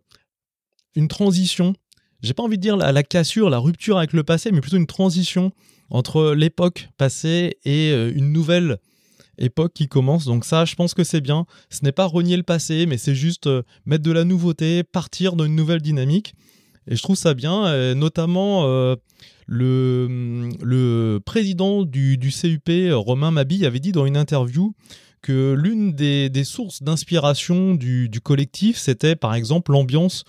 une 0.96 1.08
transition. 1.08 1.74
J'ai 2.22 2.34
pas 2.34 2.44
envie 2.44 2.58
de 2.58 2.62
dire 2.62 2.76
la, 2.76 3.04
cassure, 3.04 3.50
la 3.50 3.60
rupture 3.60 3.98
avec 3.98 4.14
le 4.14 4.24
passé, 4.24 4.52
mais 4.52 4.62
plutôt 4.62 4.78
une 4.78 4.88
transition 4.88 5.52
entre 5.90 6.34
l'époque 6.34 6.90
passée 6.98 7.60
et 7.64 7.92
une 7.92 8.32
nouvelle 8.32 8.80
époque 9.38 9.74
qui 9.74 9.88
commence. 9.88 10.26
Donc 10.26 10.46
ça, 10.46 10.66
je 10.66 10.76
pense 10.76 10.94
que 10.94 11.04
c'est 11.04 11.22
bien. 11.22 11.46
Ce 11.70 11.84
n'est 11.84 11.92
pas 11.92 12.06
renier 12.06 12.38
le 12.38 12.44
passé, 12.44 12.86
mais 12.86 12.98
c'est 12.98 13.16
juste 13.16 13.50
mettre 13.86 14.04
de 14.04 14.12
la 14.12 14.24
nouveauté, 14.24 14.84
partir 14.84 15.36
dans 15.36 15.46
une 15.46 15.56
nouvelle 15.56 15.82
dynamique. 15.82 16.36
Et 16.88 16.96
je 16.96 17.02
trouve 17.02 17.16
ça 17.16 17.34
bien, 17.34 17.66
euh, 17.66 17.96
notamment 17.96 18.66
euh, 18.66 18.96
le, 19.48 20.50
le 20.62 21.20
président 21.20 21.84
du, 21.84 22.18
du, 22.18 22.30
CUP, 22.32 22.70
Romain 22.92 23.32
Mabi, 23.32 23.66
avait 23.66 23.80
dit 23.80 23.92
dans 23.92 24.06
une 24.06 24.18
interview 24.18 24.74
que 25.22 25.54
l'une 25.54 25.94
des, 25.94 26.30
des, 26.30 26.44
sources 26.44 26.84
d'inspiration 26.84 27.74
du, 27.74 28.10
du, 28.10 28.22
collectif, 28.22 28.78
c'était 28.78 29.16
par 29.16 29.34
exemple 29.34 29.72
l'ambiance 29.72 30.24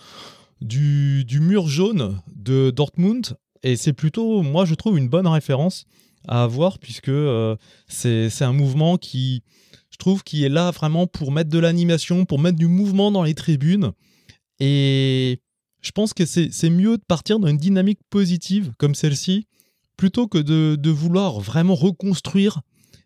du, 0.63 1.27
du, 1.27 1.41
mur 1.41 1.69
jaune 1.69 2.21
de 2.35 2.71
Dortmund. 2.71 3.37
Et 3.63 3.77
c'est 3.77 3.93
plutôt, 3.93 4.43
moi 4.43 4.65
je 4.65 4.75
trouve, 4.75 4.97
une 4.97 5.09
bonne 5.09 5.27
référence 5.27 5.85
à 6.29 6.43
avoir, 6.43 6.79
puisque 6.79 7.09
euh, 7.09 7.57
c'est 7.89 8.43
un 8.43 8.53
mouvement 8.53 8.97
qui, 8.97 9.43
je 9.91 9.97
trouve, 9.99 10.23
qui 10.23 10.45
est 10.45 10.49
là 10.49 10.71
vraiment 10.71 11.07
pour 11.07 11.33
mettre 11.33 11.51
de 11.51 11.59
l'animation, 11.59 12.25
pour 12.25 12.39
mettre 12.39 12.59
du 12.59 12.69
mouvement 12.69 13.11
dans 13.11 13.23
les 13.23 13.35
tribunes. 13.35 13.93
Et 14.61 15.41
je 15.83 15.91
pense 15.93 16.15
que 16.15 16.25
c'est 16.27 16.71
mieux 16.71 16.99
de 16.99 17.05
partir 17.07 17.39
dans 17.39 17.49
une 17.49 17.59
dynamique 17.59 18.01
positive 18.11 18.73
comme 18.79 18.95
celle-ci, 18.95 19.47
plutôt 19.97 20.27
que 20.27 20.39
de, 20.39 20.91
vouloir 20.91 21.41
vraiment 21.41 21.75
reconstruire 21.75 22.61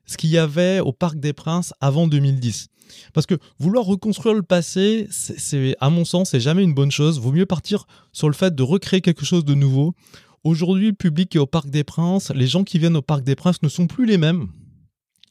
ce 0.06 0.16
qu'il 0.16 0.30
y 0.30 0.38
avait 0.38 0.80
au 0.80 0.92
Parc 0.92 1.20
des 1.20 1.32
Princes 1.32 1.72
avant 1.80 2.08
2010. 2.08 2.68
Parce 3.12 3.26
que 3.26 3.36
vouloir 3.58 3.84
reconstruire 3.84 4.34
le 4.34 4.42
passé, 4.42 5.06
c'est 5.10 5.76
à 5.78 5.90
mon 5.90 6.04
sens, 6.04 6.30
c'est 6.30 6.40
jamais 6.40 6.64
une 6.64 6.74
bonne 6.74 6.90
chose. 6.90 7.20
Vaut 7.20 7.30
mieux 7.30 7.46
partir 7.46 7.86
sur 8.12 8.28
le 8.28 8.34
fait 8.34 8.54
de 8.54 8.62
recréer 8.62 9.00
quelque 9.00 9.24
chose 9.24 9.44
de 9.44 9.54
nouveau. 9.54 9.94
Aujourd'hui, 10.42 10.88
le 10.88 10.94
public 10.94 11.36
est 11.36 11.38
au 11.38 11.46
Parc 11.46 11.68
des 11.68 11.84
Princes. 11.84 12.30
Les 12.34 12.46
gens 12.46 12.64
qui 12.64 12.78
viennent 12.78 12.96
au 12.96 13.02
Parc 13.02 13.22
des 13.22 13.34
Princes 13.34 13.62
ne 13.62 13.68
sont 13.68 13.86
plus 13.86 14.06
les 14.06 14.16
mêmes. 14.16 14.48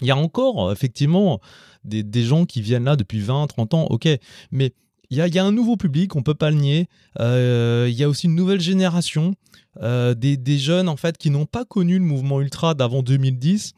Il 0.02 0.08
y 0.08 0.12
a 0.12 0.18
encore, 0.18 0.72
effectivement, 0.72 1.42
des, 1.84 2.24
gens 2.24 2.46
qui 2.46 2.62
viennent 2.62 2.86
là 2.86 2.96
depuis 2.96 3.20
20, 3.20 3.48
30 3.48 3.74
ans, 3.74 3.88
ok. 3.90 4.08
Mais 4.52 4.74
il 5.10 5.18
y 5.18 5.40
a, 5.40 5.44
un 5.44 5.52
nouveau 5.52 5.76
public, 5.76 6.16
on 6.16 6.22
peut 6.22 6.36
pas 6.36 6.52
le 6.52 6.58
nier. 6.58 6.88
Euh, 7.20 7.88
il 7.90 7.96
y 7.96 8.04
a 8.04 8.10
aussi 8.10 8.28
une 8.28 8.36
nouvelle 8.36 8.62
génération, 8.62 9.34
euh, 9.82 10.14
des, 10.14 10.58
jeunes 10.60 10.88
en 10.88 10.96
fait 10.96 11.18
qui 11.18 11.32
n'ont 11.32 11.48
pas 11.48 11.66
connu 11.66 11.98
le 11.98 12.06
mouvement 12.06 12.40
ultra 12.40 12.76
d'avant 12.76 13.02
2010, 13.02 13.74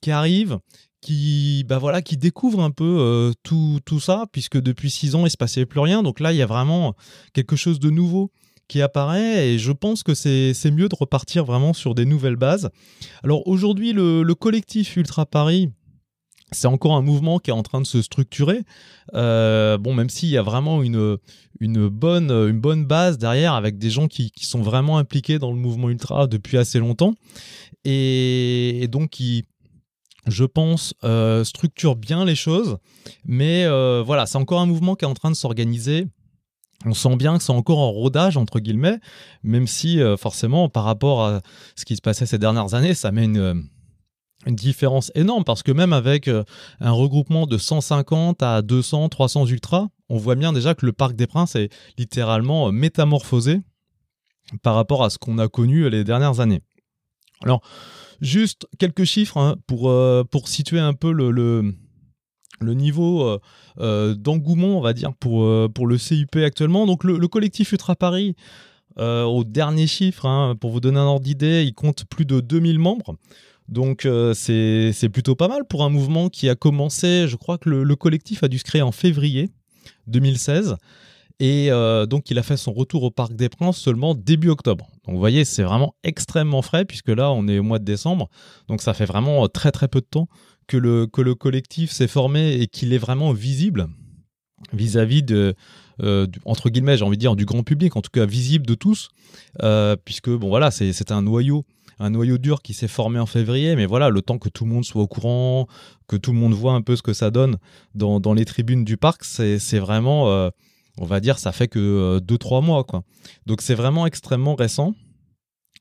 qui 0.00 0.12
arrivent, 0.12 0.58
qui 1.00 1.64
bah 1.68 1.78
voilà, 1.78 2.02
qui 2.02 2.16
découvrent 2.16 2.62
un 2.62 2.70
peu 2.70 2.98
euh, 3.00 3.32
tout, 3.42 3.80
tout 3.84 3.98
ça, 3.98 4.26
puisque 4.30 4.58
depuis 4.60 4.90
six 4.90 5.16
ans 5.16 5.26
il 5.26 5.30
se 5.30 5.36
passait 5.36 5.66
plus 5.66 5.80
rien. 5.80 6.04
Donc 6.04 6.20
là, 6.20 6.32
il 6.32 6.36
y 6.36 6.42
a 6.42 6.46
vraiment 6.46 6.94
quelque 7.32 7.56
chose 7.56 7.80
de 7.80 7.90
nouveau 7.90 8.30
qui 8.68 8.82
apparaît 8.82 9.48
et 9.48 9.58
je 9.58 9.72
pense 9.72 10.02
que 10.02 10.14
c'est 10.14 10.70
mieux 10.70 10.88
de 10.88 10.94
repartir 10.94 11.44
vraiment 11.44 11.72
sur 11.72 11.94
des 11.94 12.04
nouvelles 12.04 12.36
bases. 12.36 12.70
Alors 13.24 13.46
aujourd'hui, 13.48 13.92
le, 13.92 14.22
le 14.22 14.34
collectif 14.34 14.96
Ultra 14.96 15.26
Paris 15.26 15.70
c'est 16.52 16.66
encore 16.66 16.94
un 16.94 17.02
mouvement 17.02 17.38
qui 17.38 17.50
est 17.50 17.54
en 17.54 17.62
train 17.62 17.80
de 17.80 17.86
se 17.86 18.00
structurer. 18.02 18.62
Euh, 19.14 19.76
bon, 19.78 19.94
même 19.94 20.08
s'il 20.08 20.28
y 20.30 20.38
a 20.38 20.42
vraiment 20.42 20.82
une, 20.82 21.18
une, 21.60 21.88
bonne, 21.88 22.30
une 22.30 22.60
bonne 22.60 22.86
base 22.86 23.18
derrière 23.18 23.54
avec 23.54 23.78
des 23.78 23.90
gens 23.90 24.08
qui, 24.08 24.30
qui 24.30 24.46
sont 24.46 24.62
vraiment 24.62 24.98
impliqués 24.98 25.38
dans 25.38 25.50
le 25.50 25.58
mouvement 25.58 25.90
ultra 25.90 26.26
depuis 26.26 26.56
assez 26.56 26.78
longtemps 26.78 27.14
et, 27.84 28.86
donc 28.90 29.10
qui, 29.10 29.44
je 30.26 30.44
pense, 30.44 30.94
euh, 31.04 31.44
structure 31.44 31.96
bien 31.96 32.24
les 32.24 32.36
choses. 32.36 32.78
Mais 33.24 33.64
euh, 33.64 34.02
voilà, 34.04 34.26
c'est 34.26 34.38
encore 34.38 34.60
un 34.60 34.66
mouvement 34.66 34.94
qui 34.94 35.04
est 35.04 35.08
en 35.08 35.14
train 35.14 35.30
de 35.30 35.36
s'organiser. 35.36 36.06
On 36.84 36.94
sent 36.94 37.16
bien 37.16 37.38
que 37.38 37.42
c'est 37.42 37.52
encore 37.52 37.78
en 37.78 37.90
rodage, 37.90 38.36
entre 38.36 38.60
guillemets, 38.60 38.98
même 39.42 39.66
si 39.66 39.98
forcément, 40.16 40.68
par 40.68 40.84
rapport 40.84 41.24
à 41.24 41.40
ce 41.74 41.84
qui 41.84 41.96
se 41.96 42.00
passait 42.00 42.24
ces 42.24 42.38
dernières 42.38 42.74
années, 42.74 42.94
ça 42.94 43.10
met 43.10 43.24
une 43.24 43.68
une 44.46 44.54
différence 44.54 45.10
énorme 45.14 45.44
parce 45.44 45.62
que 45.62 45.72
même 45.72 45.92
avec 45.92 46.28
euh, 46.28 46.44
un 46.80 46.92
regroupement 46.92 47.46
de 47.46 47.58
150 47.58 48.42
à 48.42 48.62
200, 48.62 49.08
300 49.08 49.46
ultras, 49.46 49.88
on 50.08 50.16
voit 50.16 50.36
bien 50.36 50.52
déjà 50.52 50.74
que 50.74 50.86
le 50.86 50.92
Parc 50.92 51.14
des 51.16 51.26
Princes 51.26 51.56
est 51.56 51.70
littéralement 51.98 52.68
euh, 52.68 52.70
métamorphosé 52.70 53.60
par 54.62 54.74
rapport 54.74 55.04
à 55.04 55.10
ce 55.10 55.18
qu'on 55.18 55.38
a 55.38 55.48
connu 55.48 55.90
les 55.90 56.04
dernières 56.04 56.40
années. 56.40 56.62
Alors, 57.42 57.60
juste 58.20 58.66
quelques 58.78 59.04
chiffres 59.04 59.36
hein, 59.36 59.56
pour, 59.66 59.90
euh, 59.90 60.24
pour 60.24 60.48
situer 60.48 60.80
un 60.80 60.94
peu 60.94 61.12
le, 61.12 61.74
niveau 62.62 63.38
d'engouement, 63.76 64.78
on 64.78 64.80
va 64.80 64.92
dire, 64.92 65.12
pour, 65.14 65.46
pour 65.72 65.86
le 65.86 65.96
CUP 65.96 66.36
actuellement. 66.36 66.86
Donc, 66.86 67.04
le, 67.04 67.28
collectif 67.28 67.72
Ultra 67.72 67.96
Paris, 67.96 68.34
au 68.98 69.44
dernier 69.44 69.86
chiffre, 69.86 70.26
hein, 70.26 70.56
pour 70.60 70.70
vous 70.70 70.80
donner 70.80 70.98
un 70.98 71.04
ordre 71.04 71.24
d'idée, 71.24 71.64
il 71.64 71.74
compte 71.74 72.04
plus 72.04 72.24
de 72.24 72.40
2000 72.40 72.78
membres. 72.78 73.16
Donc 73.68 74.06
euh, 74.06 74.32
c'est 74.34 75.08
plutôt 75.10 75.34
pas 75.34 75.48
mal 75.48 75.64
pour 75.64 75.84
un 75.84 75.90
mouvement 75.90 76.28
qui 76.28 76.48
a 76.48 76.54
commencé, 76.54 77.26
je 77.28 77.36
crois 77.36 77.58
que 77.58 77.68
le, 77.68 77.96
collectif 77.96 78.42
a 78.42 78.48
dû 78.48 78.58
se 78.58 78.64
créer 78.64 78.82
en 78.82 78.92
février 78.92 79.50
2016. 80.06 80.76
Et 81.40 81.70
euh, 81.70 82.06
donc 82.06 82.30
il 82.30 82.38
a 82.38 82.42
fait 82.42 82.56
son 82.56 82.72
retour 82.72 83.04
au 83.04 83.10
Parc 83.10 83.34
des 83.34 83.48
Princes 83.48 83.76
seulement 83.76 84.14
début 84.14 84.48
octobre. 84.48 84.88
Donc 85.04 85.14
vous 85.14 85.20
voyez, 85.20 85.44
c'est 85.44 85.62
vraiment 85.62 85.94
extrêmement 86.02 86.62
frais 86.62 86.84
puisque 86.84 87.10
là 87.10 87.30
on 87.30 87.46
est 87.46 87.58
au 87.58 87.62
mois 87.62 87.78
de 87.78 87.84
décembre. 87.84 88.28
Donc 88.68 88.80
ça 88.80 88.94
fait 88.94 89.04
vraiment 89.04 89.46
très 89.48 89.70
très 89.70 89.86
peu 89.86 90.00
de 90.00 90.06
temps 90.06 90.28
que 90.68 90.76
le, 90.76 91.06
que 91.06 91.20
le 91.20 91.34
collectif 91.34 91.90
s'est 91.90 92.06
formé 92.06 92.52
et 92.52 92.68
qu'il 92.68 92.92
est 92.92 92.98
vraiment 92.98 93.32
visible 93.32 93.88
vis-à-vis 94.72 95.22
de, 95.22 95.54
euh, 96.02 96.26
entre 96.44 96.70
guillemets, 96.70 96.96
j'ai 96.96 97.04
envie 97.04 97.16
de 97.16 97.20
dire, 97.20 97.36
du 97.36 97.44
grand 97.44 97.62
public, 97.62 97.96
en 97.96 98.02
tout 98.02 98.10
cas 98.12 98.26
visible 98.26 98.66
de 98.66 98.74
tous, 98.74 99.08
puisque 100.04 100.30
bon 100.30 100.48
voilà, 100.48 100.70
c'est 100.70 101.10
un 101.10 101.22
noyau 101.22 101.64
un 102.00 102.10
noyau 102.10 102.38
dur 102.38 102.62
qui 102.62 102.74
s'est 102.74 102.88
formé 102.88 103.18
en 103.18 103.26
février, 103.26 103.76
mais 103.76 103.86
voilà, 103.86 104.10
le 104.10 104.22
temps 104.22 104.38
que 104.38 104.48
tout 104.48 104.64
le 104.64 104.70
monde 104.70 104.84
soit 104.84 105.02
au 105.02 105.06
courant, 105.06 105.66
que 106.06 106.16
tout 106.16 106.32
le 106.32 106.38
monde 106.38 106.54
voit 106.54 106.72
un 106.72 106.82
peu 106.82 106.96
ce 106.96 107.02
que 107.02 107.12
ça 107.12 107.30
donne 107.30 107.58
dans, 107.94 108.34
les 108.34 108.44
tribunes 108.44 108.84
du 108.84 108.96
parc, 108.96 109.24
c'est 109.24 109.78
vraiment, 109.78 110.30
euh, 110.30 110.50
on 110.98 111.06
va 111.06 111.20
dire, 111.20 111.38
ça 111.38 111.52
fait 111.52 111.68
que 111.68 112.18
2-3 112.20 112.58
euh, 112.58 112.60
mois. 112.60 112.84
Quoi. 112.84 113.02
Donc 113.46 113.62
c'est 113.62 113.74
vraiment 113.74 114.06
extrêmement 114.06 114.54
récent. 114.54 114.94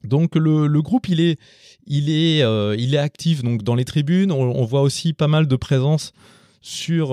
Donc 0.03 0.35
le, 0.35 0.81
groupe, 0.81 1.07
il 1.09 1.19
est, 1.19 1.39
il, 1.87 2.09
est, 2.09 2.43
euh, 2.43 2.75
il 2.77 2.93
est 2.93 2.99
actif 2.99 3.43
donc, 3.43 3.63
dans 3.63 3.75
les 3.75 3.85
tribunes. 3.85 4.31
On, 4.31 4.65
voit 4.65 4.81
aussi 4.81 5.13
pas 5.13 5.27
mal 5.27 5.47
de 5.47 5.55
présence 5.55 6.13
sur, 6.61 7.07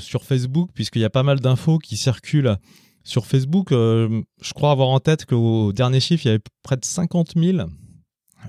sur 0.00 0.24
Facebook, 0.24 0.70
puisqu'il 0.74 1.02
y 1.02 1.04
a 1.04 1.10
pas 1.10 1.22
mal 1.22 1.40
d'infos 1.40 1.78
qui 1.78 1.96
circulent 1.96 2.56
sur 3.04 3.26
Facebook. 3.26 3.68
je 3.70 4.52
crois 4.54 4.70
avoir 4.70 4.88
en 4.88 5.00
tête 5.00 5.26
qu'au 5.26 5.72
dernier 5.72 6.00
chiffre, 6.00 6.24
il 6.24 6.28
y 6.28 6.30
avait 6.30 6.42
près 6.62 6.76
de 6.76 6.84
50 6.84 7.32
000 7.36 7.68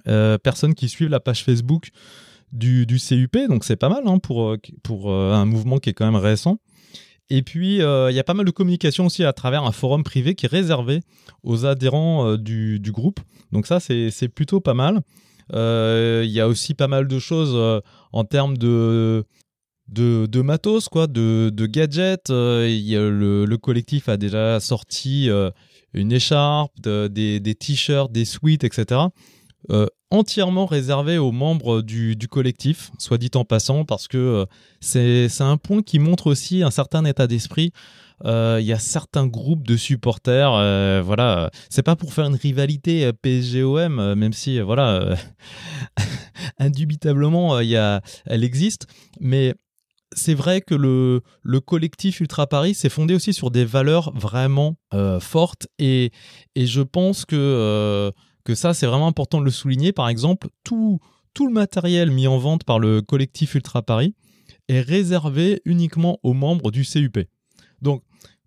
euh, 0.07 0.38
personnes 0.38 0.75
qui 0.75 0.89
suivent 0.89 1.10
la 1.10 1.19
page 1.19 1.43
Facebook 1.43 1.89
du, 2.51 2.86
CUP, 2.86 3.38
donc 3.50 3.63
c'est 3.63 3.75
pas 3.75 3.89
mal 3.89 4.03
hein, 4.05 4.19
pour, 4.19 4.51
euh, 4.51 5.34
un 5.34 5.46
mouvement 5.46 5.79
qui 5.79 5.89
est 5.89 5.93
quand 5.93 6.05
même 6.05 6.22
récent. 6.22 6.60
Et 7.29 7.41
puis, 7.41 7.77
il 7.77 8.13
y 8.13 8.19
a 8.19 8.24
pas 8.24 8.34
mal 8.34 8.46
de 8.46 8.51
communication 8.51 9.05
aussi 9.07 9.24
à 9.24 9.34
travers 9.34 9.63
un 9.63 9.72
forum 9.72 10.03
privé 10.03 10.36
qui 10.36 10.46
est 10.46 10.50
réservé 10.50 11.01
aux 11.43 11.65
adhérents 11.65 12.38
du, 12.38 12.79
du, 12.79 12.91
groupe. 12.91 13.19
Donc 13.51 13.67
ça, 13.67 13.79
c'est 13.79 14.29
plutôt 14.29 14.62
pas 14.62 14.74
mal. 14.74 15.01
Il 15.53 16.29
y 16.29 16.39
a 16.39 16.48
aussi 16.48 16.74
pas 16.74 16.88
mal 16.88 17.07
de 17.07 17.19
choses 17.19 17.81
en 18.13 18.24
termes 18.24 18.57
de, 18.57 19.25
de, 19.89 20.41
matos, 20.41 20.89
quoi, 20.89 21.07
de, 21.07 21.65
gadgets. 21.65 22.29
le, 22.29 23.46
le, 23.46 23.57
collectif 23.57 24.10
a 24.10 24.17
déjà 24.17 24.60
sorti 24.60 25.29
une 25.93 26.12
écharpe, 26.12 26.79
des, 26.79 27.55
t-shirts, 27.60 28.12
des 28.12 28.25
suites, 28.25 28.63
etc. 28.63 29.01
Euh, 30.12 30.18
entièrement 30.18 30.66
réservé 30.66 31.18
aux 31.18 31.32
membres 31.32 31.82
du, 31.82 32.18
collectif, 32.30 32.92
soit 32.98 33.18
dit 33.18 33.32
en 33.36 33.46
passant, 33.46 33.86
parce 33.86 34.08
que 34.08 34.18
euh, 34.18 34.46
c'est 34.80 35.42
un 35.42 35.58
point 35.58 35.82
qui 35.82 36.00
montre 36.00 36.28
aussi 36.28 36.64
un 36.64 36.72
certain 36.72 37.06
état 37.06 37.28
d'esprit. 37.28 37.72
Euh, 38.26 38.58
il 38.60 38.66
y 38.66 38.74
a 38.74 38.80
certains 38.80 39.28
groupes 39.28 39.68
de 39.68 39.78
supporters, 39.78 40.52
voilà, 41.04 41.52
c'est 41.70 41.84
pas 41.84 41.96
pour 41.96 42.14
faire 42.14 42.26
une 42.26 42.36
rivalité 42.36 43.12
PSGOM, 43.14 44.16
même 44.16 44.34
si, 44.34 44.60
voilà, 44.60 45.16
indubitablement, 46.58 47.60
y 47.60 47.76
a, 47.76 48.02
elle 48.26 48.44
existe, 48.44 48.88
mais 49.20 49.54
c'est 50.14 50.34
vrai 50.34 50.62
que 50.62 50.76
le, 50.76 51.22
le, 51.44 51.60
collectif 51.60 52.20
Ultra 52.20 52.48
Paris 52.48 52.74
s'est 52.74 52.90
fondé 52.90 53.14
aussi 53.14 53.34
sur 53.34 53.52
des 53.52 53.66
valeurs 53.66 54.12
vraiment 54.16 54.76
euh, 54.94 55.20
fortes 55.20 55.68
et, 55.80 56.12
je 56.56 56.82
pense 56.82 57.26
que, 57.26 57.36
euh, 57.36 58.12
que 58.48 58.56
ça, 58.56 58.74
c'est 58.74 58.86
vraiment 58.86 59.08
important 59.08 59.39
de 59.42 59.44
le 59.44 59.51
souligner. 59.51 59.92
Par 59.92 60.08
exemple, 60.08 60.48
tout, 60.63 61.00
tout 61.34 61.48
le 61.48 61.54
matériel 61.54 62.12
mis 62.12 62.27
en 62.27 62.38
vente 62.38 62.63
par 62.63 62.80
le 62.80 63.01
collectif 63.01 63.56
Ultra 63.56 63.82
Paris 63.82 64.16
est 64.70 64.80
réservé 64.80 65.62
uniquement 65.66 66.18
aux 66.24 66.34
membres 66.34 66.72
du 66.72 66.86
CUP. 66.86 67.20
Donc, 67.82 68.04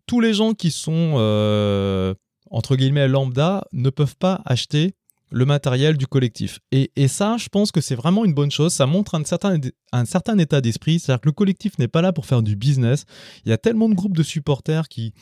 tous 0.06 0.20
les 0.20 0.32
gens 0.32 0.54
qui 0.54 0.70
sont, 0.70 1.16
euh, 1.18 2.14
entre 2.50 2.76
guillemets, 2.76 3.08
lambda 3.08 3.66
ne 3.74 3.90
peuvent 3.90 4.16
pas 4.16 4.40
acheter 4.46 4.94
le 5.30 5.44
matériel 5.44 5.98
du 5.98 6.06
collectif. 6.06 6.60
Et, 6.72 6.90
ça, 7.06 7.36
je 7.38 7.50
pense 7.50 7.70
que 7.70 7.82
c'est 7.82 7.94
vraiment 7.94 8.24
une 8.24 8.32
bonne 8.32 8.50
chose. 8.50 8.72
Ça 8.72 8.86
montre 8.86 9.14
un 9.14 9.24
certain, 9.24 9.58
un 9.92 10.04
certain 10.06 10.38
état 10.38 10.62
d'esprit. 10.62 10.98
C'est-à-dire 10.98 11.20
que 11.20 11.28
le 11.28 11.32
collectif 11.32 11.78
n'est 11.78 11.88
pas 11.88 12.00
là 12.00 12.14
pour 12.14 12.24
faire 12.24 12.42
du 12.42 12.56
business. 12.56 13.04
Il 13.44 13.50
y 13.50 13.52
a 13.52 13.58
tellement 13.58 13.90
de 13.90 13.94
groupes 13.94 14.16
de 14.16 14.22
supporters 14.22 14.88
qui, 14.88 15.12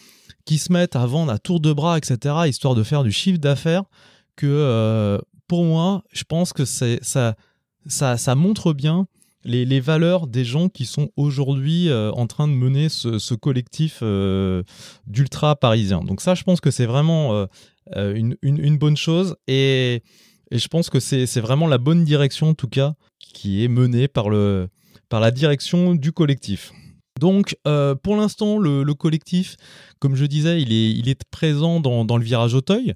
qui 0.47 0.59
se 0.59 0.73
mettent 0.73 0.95
à 0.95 1.05
vendre 1.05 1.33
à 1.33 1.39
tour 1.39 1.59
de 1.59 1.73
bras, 1.73 1.99
etc., 1.99 2.37
histoire 2.47 2.77
de 2.77 2.85
faire 2.85 3.03
du 3.03 3.11
chiffre 3.11 3.39
d'affaires, 3.39 3.83
que 4.39 4.47
euh, 4.47 5.19
pour 5.49 5.65
moi, 5.65 6.05
je 6.13 6.23
pense 6.25 6.53
que 6.55 6.65
ça, 6.65 7.35
montre 8.37 8.73
bien 8.73 9.07
les, 9.45 9.81
valeurs 9.81 10.27
des 10.29 10.45
gens 10.45 10.69
qui 10.69 10.87
sont 10.87 11.11
aujourd'hui 11.17 11.89
euh, 11.89 12.13
en 12.13 12.27
train 12.27 12.47
de 12.47 12.53
mener 12.53 12.89
ce, 12.89 13.35
collectif 13.35 13.99
euh, 14.03 14.63
d'ultra 15.07 15.57
parisiens. 15.57 16.03
Donc 16.03 16.21
ça, 16.21 16.35
je 16.35 16.45
pense 16.45 16.61
que 16.61 16.71
c'est 16.71 16.87
vraiment 16.87 17.47
une, 17.95 18.79
bonne 18.79 18.97
chose. 18.97 19.37
Et, 19.49 20.03
je 20.51 20.69
pense 20.69 20.89
que 20.89 21.01
c'est 21.01 21.41
vraiment 21.41 21.67
la 21.67 21.79
bonne 21.79 22.05
direction, 22.05 22.51
en 22.51 22.55
tout 22.55 22.69
cas, 22.69 22.95
qui 23.19 23.65
est 23.65 23.69
menée 23.69 24.09
par, 24.09 24.31
la 24.31 25.31
direction 25.33 25.97
du 25.97 26.13
collectif. 26.13 26.73
Donc, 27.19 27.57
pour 28.05 28.17
l'instant, 28.17 28.59
le, 28.59 28.95
collectif, 28.95 29.57
comme 29.99 30.15
je 30.15 30.27
disais, 30.27 30.63
il 30.63 31.09
est 31.09 31.25
présent 31.25 31.81
dans, 31.81 32.17
le 32.17 32.25
virage 32.25 32.55
Auteuil, 32.55 32.95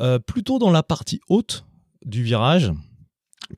euh, 0.00 0.18
plutôt 0.18 0.58
dans 0.58 0.70
la 0.70 0.82
partie 0.82 1.20
haute 1.28 1.64
du 2.04 2.22
virage, 2.22 2.72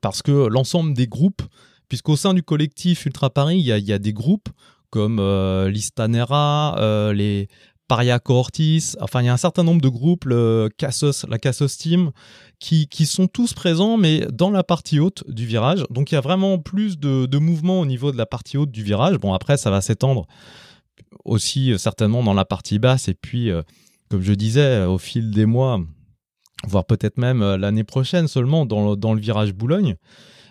parce 0.01 0.21
que 0.21 0.47
l'ensemble 0.47 0.93
des 0.93 1.07
groupes, 1.07 1.41
puisqu'au 1.87 2.15
sein 2.15 2.33
du 2.33 2.43
collectif 2.43 3.05
Ultra 3.05 3.29
Paris, 3.29 3.59
il 3.59 3.65
y 3.65 3.93
a, 3.93 3.99
des 3.99 4.13
groupes 4.13 4.49
comme 4.89 5.21
l'Istanera, 5.67 7.11
les, 7.13 7.47
Paria 7.91 8.19
Cohortis, 8.19 8.93
enfin 9.01 9.21
il 9.21 9.25
y 9.25 9.27
a 9.27 9.33
un 9.33 9.37
certain 9.37 9.63
nombre 9.63 9.81
de 9.81 9.89
groupes, 9.89 10.25
Cassos, 10.77 11.25
la 11.27 11.37
Cassos 11.37 11.77
Team, 11.77 12.11
qui, 12.57 12.87
sont 13.05 13.27
tous 13.27 13.53
présents, 13.53 13.97
mais 13.97 14.25
dans 14.31 14.49
la 14.49 14.63
partie 14.63 15.01
haute 15.01 15.29
du 15.29 15.45
virage. 15.45 15.83
Donc 15.89 16.09
il 16.09 16.15
y 16.15 16.17
a 16.17 16.21
vraiment 16.21 16.57
plus 16.57 16.97
de, 16.97 17.25
de 17.25 17.37
mouvement 17.37 17.81
au 17.81 17.85
niveau 17.85 18.13
de 18.13 18.17
la 18.17 18.25
partie 18.25 18.55
haute 18.55 18.71
du 18.71 18.81
virage. 18.81 19.17
Bon 19.17 19.33
après 19.33 19.57
ça 19.57 19.71
va 19.71 19.81
s'étendre 19.81 20.25
aussi 21.25 21.73
euh, 21.73 21.77
certainement 21.77 22.23
dans 22.23 22.33
la 22.33 22.45
partie 22.45 22.79
basse, 22.79 23.09
et 23.09 23.13
puis 23.13 23.49
euh, 23.49 23.61
comme 24.09 24.21
je 24.21 24.31
disais, 24.31 24.85
au 24.85 24.97
fil 24.97 25.29
des 25.31 25.45
mois, 25.45 25.81
voire 26.67 26.85
peut-être 26.85 27.17
même 27.17 27.41
euh, 27.41 27.57
l'année 27.57 27.83
prochaine 27.83 28.27
seulement 28.27 28.65
dans, 28.65 28.95
dans, 28.95 29.13
le 29.13 29.21
virage 29.21 29.53
Boulogne. 29.53 29.95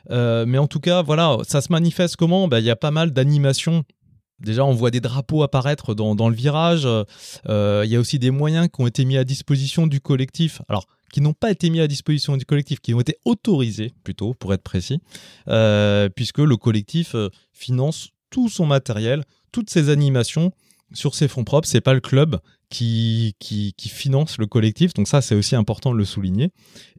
mais 0.08 0.58
en 0.58 0.66
tout 0.66 0.80
cas, 0.80 1.02
voilà, 1.02 1.36
ça 1.46 1.60
se 1.60 1.70
manifeste 1.72 2.16
comment? 2.16 2.48
Ben, 2.48 2.58
Il 2.58 2.64
y 2.64 2.70
a 2.70 2.76
pas 2.76 2.90
mal 2.90 3.12
d'animations 3.12 3.84
Déjà, 4.40 4.64
on 4.64 4.72
voit 4.72 4.90
des 4.90 5.00
drapeaux 5.00 5.42
apparaître 5.42 5.94
dans, 5.94 6.28
le 6.28 6.34
virage. 6.34 6.86
Euh, 6.86 7.82
il 7.84 7.90
y 7.90 7.96
a 7.96 8.00
aussi 8.00 8.18
des 8.18 8.30
moyens 8.30 8.68
qui 8.74 8.80
ont 8.80 8.86
été 8.86 9.04
mis 9.04 9.18
à 9.18 9.24
disposition 9.24 9.86
du 9.86 10.00
collectif. 10.00 10.62
Alors, 10.68 10.86
qui 11.12 11.20
n'ont 11.20 11.34
pas 11.34 11.50
été 11.50 11.68
mis 11.70 11.80
à 11.80 11.86
disposition 11.86 12.36
du 12.36 12.44
collectif, 12.44 12.80
qui 12.80 12.94
ont 12.94 13.00
été 13.00 13.16
autorisés, 13.24 13.92
plutôt, 14.02 14.34
pour 14.34 14.54
être 14.54 14.62
précis, 14.62 15.00
euh, 15.48 16.08
puisque 16.08 16.38
le 16.38 16.56
collectif 16.56 17.14
euh, 17.14 17.28
finance 17.52 18.10
tout 18.30 18.48
son 18.48 18.64
matériel, 18.64 19.24
toutes 19.52 19.70
ses 19.70 19.90
animations 19.90 20.52
sur 20.92 21.14
ses 21.14 21.28
fonds 21.28 21.44
propres. 21.44 21.68
C'est 21.68 21.80
pas 21.80 21.94
le 21.94 22.00
club 22.00 22.38
qui, 22.70 23.34
qui, 23.38 23.88
finance 23.88 24.38
le 24.38 24.46
collectif. 24.46 24.94
Donc 24.94 25.08
ça, 25.08 25.20
c'est 25.20 25.34
aussi 25.34 25.56
important 25.56 25.92
de 25.92 25.98
le 25.98 26.04
souligner. 26.04 26.50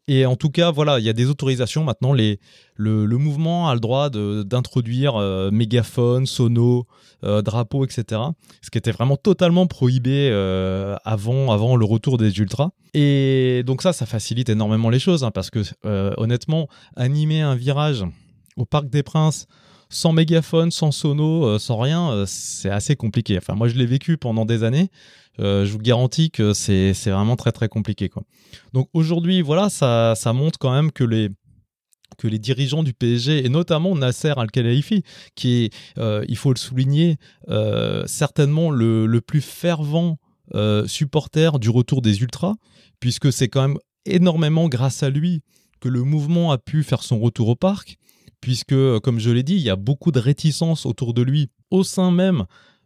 Et 0.07 0.25
en 0.25 0.35
tout 0.35 0.49
cas, 0.49 0.71
voilà, 0.71 0.99
il 0.99 1.05
y 1.05 1.09
a 1.09 1.13
des 1.13 1.27
autorisations 1.27 1.83
maintenant. 1.83 2.13
Le, 2.13 3.17
mouvement 3.17 3.69
a 3.69 3.73
le 3.73 3.79
droit 3.79 4.09
d'introduire 4.09 5.15
euh, 5.15 5.49
mégaphone, 5.51 6.25
sono, 6.25 6.87
euh, 7.23 7.41
drapeau, 7.41 7.85
etc. 7.85 8.21
Ce 8.61 8.69
qui 8.69 8.77
était 8.77 8.91
vraiment 8.91 9.15
totalement 9.15 9.67
prohibé 9.67 10.29
euh, 10.31 10.97
avant, 11.05 11.51
avant 11.51 11.77
le 11.77 11.85
retour 11.85 12.17
des 12.17 12.37
ultras. 12.39 12.71
Et 12.93 13.63
donc 13.65 13.81
ça, 13.81 13.93
ça 13.93 14.05
facilite 14.05 14.49
énormément 14.49 14.89
les 14.89 14.99
choses, 14.99 15.23
hein, 15.23 15.31
parce 15.31 15.49
que 15.49 15.61
honnêtement, 16.17 16.67
animer 16.97 17.41
un 17.41 17.55
virage 17.55 18.03
au 18.57 18.65
Parc 18.65 18.89
des 18.89 19.03
Princes 19.03 19.47
sans 19.87 20.13
mégaphone, 20.13 20.71
sans 20.71 20.91
sono, 20.91 21.57
sans 21.59 21.77
rien, 21.77 22.25
c'est 22.25 22.69
assez 22.69 22.95
compliqué. 22.95 23.37
Enfin, 23.37 23.55
moi, 23.55 23.67
je 23.67 23.75
l'ai 23.75 23.85
vécu 23.85 24.17
pendant 24.17 24.45
des 24.45 24.63
années. 24.63 24.89
Euh, 25.39 25.65
je 25.65 25.71
vous 25.71 25.79
garantis 25.79 26.29
que 26.31 26.53
c'est 26.53 26.93
vraiment 27.05 27.35
très 27.35 27.51
très 27.51 27.69
compliqué. 27.69 28.09
Quoi. 28.09 28.23
Donc 28.73 28.89
aujourd'hui, 28.93 29.41
voilà, 29.41 29.69
ça, 29.69 30.15
montre 30.33 30.59
quand 30.59 30.73
même 30.73 30.91
que 30.91 31.03
les, 31.03 31.29
que 32.17 32.27
les 32.27 32.39
dirigeants 32.39 32.83
du 32.83 32.93
PSG, 32.93 33.45
et 33.45 33.49
notamment 33.49 33.95
Nasser 33.95 34.33
Al-Khelaifi, 34.35 35.03
qui 35.35 35.63
est, 35.63 35.73
euh, 35.97 36.25
il 36.27 36.37
faut 36.37 36.51
le 36.51 36.57
souligner, 36.57 37.17
euh, 37.49 38.03
certainement 38.07 38.71
le, 38.71 39.21
plus 39.21 39.41
fervent 39.41 40.17
supporter 40.85 41.59
du 41.59 41.69
retour 41.69 42.01
des 42.01 42.21
Ultras, 42.21 42.55
puisque 42.99 43.31
c'est 43.31 43.47
quand 43.47 43.69
même 43.69 43.77
énormément 44.05 44.67
grâce 44.67 45.01
à 45.01 45.09
lui 45.09 45.43
que 45.79 45.87
le 45.87 46.03
mouvement 46.03 46.51
a 46.51 46.57
pu 46.57 46.83
faire 46.83 47.03
son 47.03 47.19
retour 47.19 47.47
au 47.47 47.55
parc, 47.55 47.95
puisque, 48.41 48.75
comme 48.99 49.19
je 49.19 49.29
l'ai 49.29 49.43
dit, 49.43 49.55
il 49.55 49.61
y 49.61 49.69
a 49.69 49.77
beaucoup 49.77 50.11
de 50.11 50.19
réticence 50.19 50.85
autour 50.85 51.13
de 51.13 51.21
lui 51.21 51.49
au 51.69 51.85
sein 51.85 52.11
même 52.11 52.43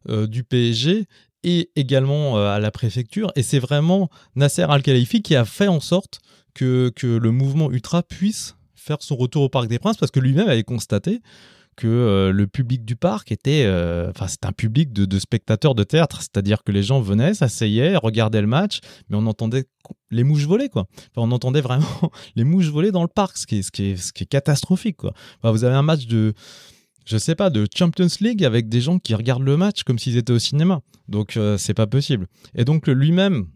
du 0.08 0.43
PSG 0.43 1.08
et 1.45 1.69
également 1.75 2.38
euh, 2.38 2.49
à 2.49 2.60
la 2.60 2.71
préfecture. 2.71 3.31
Et 3.36 3.43
c'est 3.43 3.60
vraiment 3.60 4.10
Nasser 4.36 4.63
Al-Khelaifi 4.63 5.21
qui 5.21 5.36
a 5.36 5.45
fait 5.45 5.69
en 5.69 5.79
sorte 5.79 6.19
que, 6.53 6.91
le 7.01 7.31
mouvement 7.31 7.71
ultra 7.71 8.03
puisse 8.03 8.55
faire 8.75 8.97
son 9.01 9.15
retour 9.15 9.43
au 9.43 9.49
Parc 9.49 9.67
des 9.67 9.79
Princes 9.79 9.97
parce 9.97 10.12
que 10.12 10.19
lui-même 10.19 10.49
avait 10.49 10.63
constaté 10.63 11.21
que 11.75 11.88
euh, 11.88 12.31
le 12.31 12.47
public 12.47 12.86
du 12.86 12.95
parc 12.95 13.34
était, 13.34 13.65
euh, 13.65 14.10
enfin 14.10 14.27
c'est 14.27 14.45
un 14.45 14.53
public 14.53 14.93
de, 14.93 15.19
spectateurs 15.19 15.75
de 15.75 15.84
théâtre, 15.84 16.21
c'est-à-dire 16.21 16.63
que 16.63 16.71
les 16.71 16.84
gens 16.84 17.01
venaient, 17.01 17.34
s'asseyaient, 17.34 17.97
regardaient 17.97 18.39
le 18.39 18.47
match, 18.47 18.79
mais 19.10 19.17
on 19.17 19.27
entendait 19.27 19.65
les 20.10 20.23
mouches 20.23 20.45
voler 20.45 20.69
quoi. 20.69 20.86
on 21.17 21.31
entendait 21.34 21.60
vraiment 21.60 21.86
les 22.38 22.45
mouches 22.45 22.69
voler 22.69 22.91
dans 22.91 23.01
le 23.01 23.10
parc, 23.10 23.38
ce 23.38 23.45
qui 23.45 23.60
est 23.60 24.25
catastrophique 24.25 24.95
quoi. 24.95 25.13
vous 25.43 25.65
avez 25.65 25.75
un 25.75 25.84
match 25.84 26.08
de 26.08 26.34
je 27.05 27.17
sais 27.17 27.35
pas, 27.35 27.49
de 27.49 27.67
Champions 27.75 28.07
League 28.19 28.43
avec 28.43 28.67
des 28.67 28.81
gens 28.81 28.99
qui 28.99 29.13
regardent 29.15 29.43
le 29.43 29.57
match 29.57 29.83
comme 29.83 29.99
s'ils 29.99 30.17
étaient 30.17 30.33
au 30.33 30.39
cinéma. 30.39 30.81
Donc 31.07 31.37
euh, 31.37 31.57
c'est 31.57 31.73
pas 31.73 31.87
possible. 31.87 32.27
Et 32.55 32.65
donc 32.65 32.87
lui-même, 32.87 33.47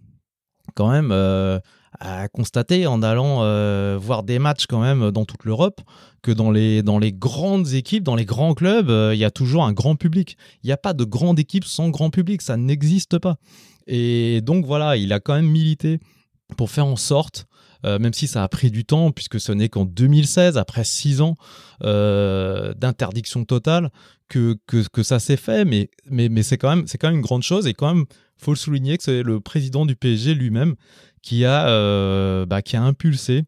quand 0.75 0.89
même, 0.89 1.12
euh, 1.12 1.59
a 1.99 2.27
constaté 2.27 2.85
en 2.85 3.01
allant 3.01 3.39
euh, 3.41 3.97
voir 3.99 4.23
des 4.23 4.38
matchs 4.38 4.67
quand 4.67 4.79
même 4.79 5.09
dans 5.09 5.25
toute 5.25 5.43
l'Europe 5.43 5.81
que 6.21 6.31
dans 6.31 6.51
les, 6.51 6.83
dans 6.83 6.99
les 6.99 7.12
grandes 7.12 7.73
équipes, 7.73 8.03
dans 8.03 8.15
les 8.15 8.25
grands 8.25 8.53
clubs, 8.53 8.89
il 8.89 9.17
y 9.17 9.25
a 9.25 9.31
toujours 9.31 9.65
un 9.65 9.73
grand 9.73 9.95
public. 9.95 10.38
Il 10.63 10.67
n'y 10.67 10.73
a 10.73 10.77
pas 10.77 10.93
de 10.93 11.03
grande 11.03 11.39
équipe 11.39 11.65
sans 11.65 11.89
grand 11.89 12.12
public, 12.12 12.41
ça 12.41 12.57
n'existe 12.57 13.17
pas. 13.17 13.38
Et 13.88 14.41
donc 14.41 14.65
voilà, 14.65 14.97
il 14.97 15.12
a 15.13 15.19
quand 15.19 15.33
même 15.33 15.49
milité 15.49 15.99
pour 16.57 16.69
faire 16.69 16.85
en 16.85 16.95
sorte 16.95 17.47
euh, 17.85 17.97
même 17.99 18.13
si 18.13 18.27
ça 18.27 18.43
a 18.43 18.47
pris 18.47 18.71
du 18.71 18.83
temps, 18.85 19.11
puisque 19.11 19.39
ce 19.39 19.51
n'est 19.51 19.69
qu'en 19.69 19.85
2016, 19.85 20.57
après 20.57 20.83
six 20.83 21.21
ans 21.21 21.37
euh, 21.83 22.73
d'interdiction 22.73 23.45
totale, 23.45 23.89
que, 24.27 24.57
que, 24.67 25.01
ça 25.01 25.19
s'est 25.19 25.37
fait, 25.37 25.65
mais, 25.65 25.89
mais, 26.09 26.29
mais 26.29 26.43
c'est 26.43 26.57
quand, 26.57 26.75
même, 26.75 26.85
quand 26.85 27.07
même 27.07 27.17
une 27.17 27.23
grande 27.23 27.41
chose, 27.41 27.65
et 27.67 27.73
quand 27.73 27.93
même, 27.93 28.05
faut 28.37 28.51
le 28.51 28.57
souligner 28.57 28.97
que 28.97 29.03
c'est 29.03 29.23
le 29.23 29.39
président 29.39 29.85
du 29.85 29.95
PSG 29.95 30.35
lui-même 30.35 30.75
qui, 31.23 31.45
a 31.45 31.67
euh, 31.69 32.45
bah, 32.45 32.61
qui 32.61 32.75
a 32.75 32.83
impulsé 32.83 33.45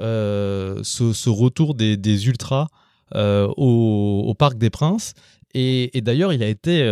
ce, 0.00 1.28
retour 1.28 1.74
des, 1.74 1.96
des 1.96 2.26
ultras 2.26 2.66
au, 3.14 4.34
Parc 4.36 4.58
des 4.58 4.70
Princes, 4.70 5.14
et, 5.56 5.90
d'ailleurs, 6.02 6.32
il 6.32 6.42
a 6.42 6.48
été 6.48 6.82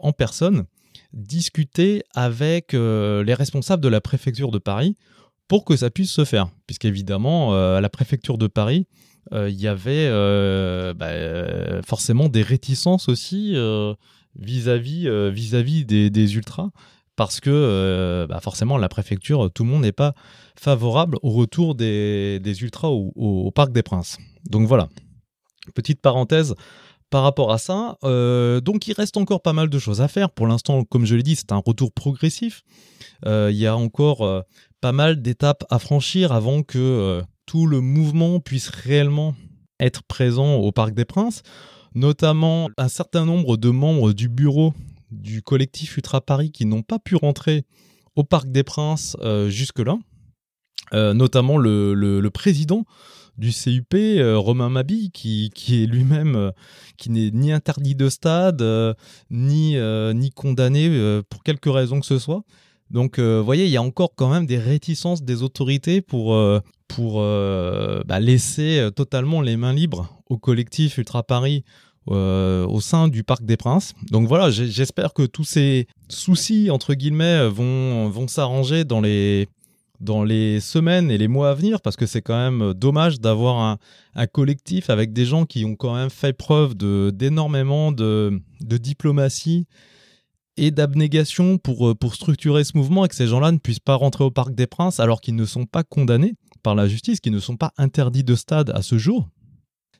en 0.00 0.12
personne 0.12 0.64
discuter 1.12 2.02
avec 2.14 2.72
les 2.72 3.34
responsables 3.34 3.82
de 3.82 3.88
la 3.88 4.00
préfecture 4.00 4.50
de 4.50 4.58
Paris 4.58 4.96
pour 5.48 5.64
que 5.64 5.76
ça 5.76 5.90
puisse 5.90 6.12
se 6.12 6.24
faire. 6.24 6.48
Puisqu'évidemment, 6.66 7.54
à 7.54 7.80
la 7.80 7.88
préfecture 7.88 8.38
de 8.38 8.46
Paris, 8.46 8.86
il 9.32 9.60
y 9.60 9.66
avait 9.66 10.08
bah, 10.94 11.82
forcément 11.82 12.28
des 12.28 12.42
réticences 12.42 13.08
aussi 13.08 13.56
vis-à-vis 14.36 15.84
des, 15.84 16.34
ultras 16.36 16.70
parce 17.18 17.40
que 17.40 17.50
euh, 17.50 18.28
bah, 18.28 18.38
forcément 18.40 18.78
la 18.78 18.88
préfecture, 18.88 19.50
tout 19.52 19.64
le 19.64 19.70
monde 19.70 19.82
n'est 19.82 19.92
pas 19.92 20.14
favorable 20.56 21.18
au 21.22 21.30
retour 21.30 21.74
des, 21.74 22.40
ultras 22.60 22.88
au, 22.88 23.50
Parc 23.50 23.72
des 23.72 23.82
Princes. 23.82 24.18
Donc 24.48 24.68
voilà, 24.68 24.88
petite 25.74 26.00
parenthèse 26.00 26.54
par 27.10 27.24
rapport 27.24 27.50
à 27.50 27.58
ça. 27.58 27.98
Euh, 28.04 28.60
donc 28.60 28.86
il 28.86 28.92
reste 28.92 29.16
encore 29.16 29.42
pas 29.42 29.52
mal 29.52 29.68
de 29.68 29.78
choses 29.80 30.00
à 30.00 30.06
faire. 30.06 30.30
Pour 30.30 30.46
l'instant, 30.46 30.84
comme 30.84 31.06
je 31.06 31.16
l'ai 31.16 31.24
dit, 31.24 31.34
c'est 31.34 31.50
un 31.50 31.60
retour 31.64 31.92
progressif. 31.92 32.62
Euh, 33.26 33.48
il 33.50 33.56
y 33.56 33.66
a 33.66 33.76
encore 33.76 34.44
pas 34.80 34.92
mal 34.92 35.22
d'étapes 35.22 35.64
à 35.70 35.78
franchir 35.78 36.32
avant 36.32 36.62
que 36.62 37.22
tout 37.46 37.66
le 37.66 37.80
mouvement 37.80 38.40
puisse 38.40 38.68
réellement 38.68 39.34
être 39.80 40.02
présent 40.02 40.56
au 40.56 40.72
Parc 40.72 40.94
des 40.94 41.04
Princes 41.04 41.42
notamment 41.94 42.70
un 42.76 42.88
certain 42.88 43.24
nombre 43.24 43.56
de 43.56 43.70
membres 43.70 44.12
du 44.12 44.28
bureau 44.28 44.72
du 45.10 45.42
collectif 45.42 45.96
Ultra 45.96 46.20
Paris 46.20 46.50
qui 46.50 46.66
n'ont 46.66 46.82
pas 46.82 46.98
pu 46.98 47.16
rentrer 47.16 47.64
au 48.16 48.24
Parc 48.24 48.50
des 48.50 48.62
Princes 48.62 49.16
euh, 49.20 49.48
jusque-là, 49.48 49.98
euh, 50.92 51.14
notamment 51.14 51.56
le, 51.56 52.28
président 52.32 52.84
du 53.36 53.52
CUP, 53.52 53.94
euh, 53.94 54.36
Romain 54.36 54.68
Mabi, 54.68 55.10
qui, 55.12 55.86
lui-même, 55.86 56.52
n'est 57.06 57.30
ni 57.30 57.52
interdit 57.52 57.94
de 57.94 58.08
stade, 58.08 58.62
ni, 59.30 59.76
ni 60.14 60.30
condamné 60.30 61.20
pour 61.30 61.42
quelque 61.42 61.70
raison 61.70 62.00
que 62.00 62.06
ce 62.06 62.18
soit. 62.18 62.42
Donc, 62.90 63.18
vous 63.18 63.44
voyez, 63.44 63.66
il 63.66 63.70
y 63.70 63.76
a 63.76 63.82
encore 63.82 64.14
quand 64.16 64.30
même 64.30 64.46
des 64.46 64.58
réticences 64.58 65.22
des 65.22 65.42
autorités 65.42 66.00
pour, 66.00 66.36
pour 66.88 67.20
bah, 67.20 68.20
laisser 68.20 68.88
totalement 68.96 69.42
les 69.42 69.56
mains 69.56 69.74
libres 69.74 70.22
au 70.30 70.38
collectif 70.38 70.98
Ultra 70.98 71.22
Paris 71.22 71.64
euh, 72.10 72.66
au 72.66 72.80
sein 72.80 73.08
du 73.08 73.22
Parc 73.22 73.44
des 73.44 73.58
Princes. 73.58 73.92
Donc 74.10 74.28
voilà, 74.28 74.50
j'espère 74.50 75.12
que 75.12 75.24
tous 75.24 75.44
ces 75.44 75.86
soucis, 76.08 76.70
entre 76.70 76.94
guillemets, 76.94 77.46
vont, 77.48 78.08
vont 78.08 78.26
s'arranger 78.26 78.84
dans 78.84 79.02
les, 79.02 79.46
dans 80.00 80.24
les 80.24 80.58
semaines 80.60 81.10
et 81.10 81.18
les 81.18 81.28
mois 81.28 81.50
à 81.50 81.54
venir, 81.54 81.82
parce 81.82 81.96
que 81.96 82.06
c'est 82.06 82.22
quand 82.22 82.36
même 82.36 82.72
dommage 82.72 83.20
d'avoir 83.20 83.78
un, 84.14 84.26
collectif 84.26 84.88
avec 84.88 85.12
des 85.12 85.26
gens 85.26 85.44
qui 85.44 85.66
ont 85.66 85.76
quand 85.76 85.94
même 85.94 86.08
fait 86.08 86.32
preuve 86.32 86.74
d'énormément 86.74 87.92
de, 87.92 88.40
diplomatie 88.60 89.66
et 90.58 90.70
d'abnégation 90.70 91.58
pour, 91.58 91.96
pour 91.96 92.14
structurer 92.14 92.64
ce 92.64 92.76
mouvement 92.76 93.04
et 93.04 93.08
que 93.08 93.14
ces 93.14 93.26
gens-là 93.26 93.52
ne 93.52 93.58
puissent 93.58 93.78
pas 93.78 93.94
rentrer 93.94 94.24
au 94.24 94.30
Parc 94.30 94.54
des 94.54 94.66
Princes 94.66 95.00
alors 95.00 95.20
qu'ils 95.20 95.36
ne 95.36 95.44
sont 95.44 95.66
pas 95.66 95.84
condamnés 95.84 96.34
par 96.62 96.74
la 96.74 96.88
justice, 96.88 97.20
qu'ils 97.20 97.32
ne 97.32 97.40
sont 97.40 97.56
pas 97.56 97.72
interdits 97.78 98.24
de 98.24 98.34
stade 98.34 98.70
à 98.70 98.82
ce 98.82 98.98
jour 98.98 99.28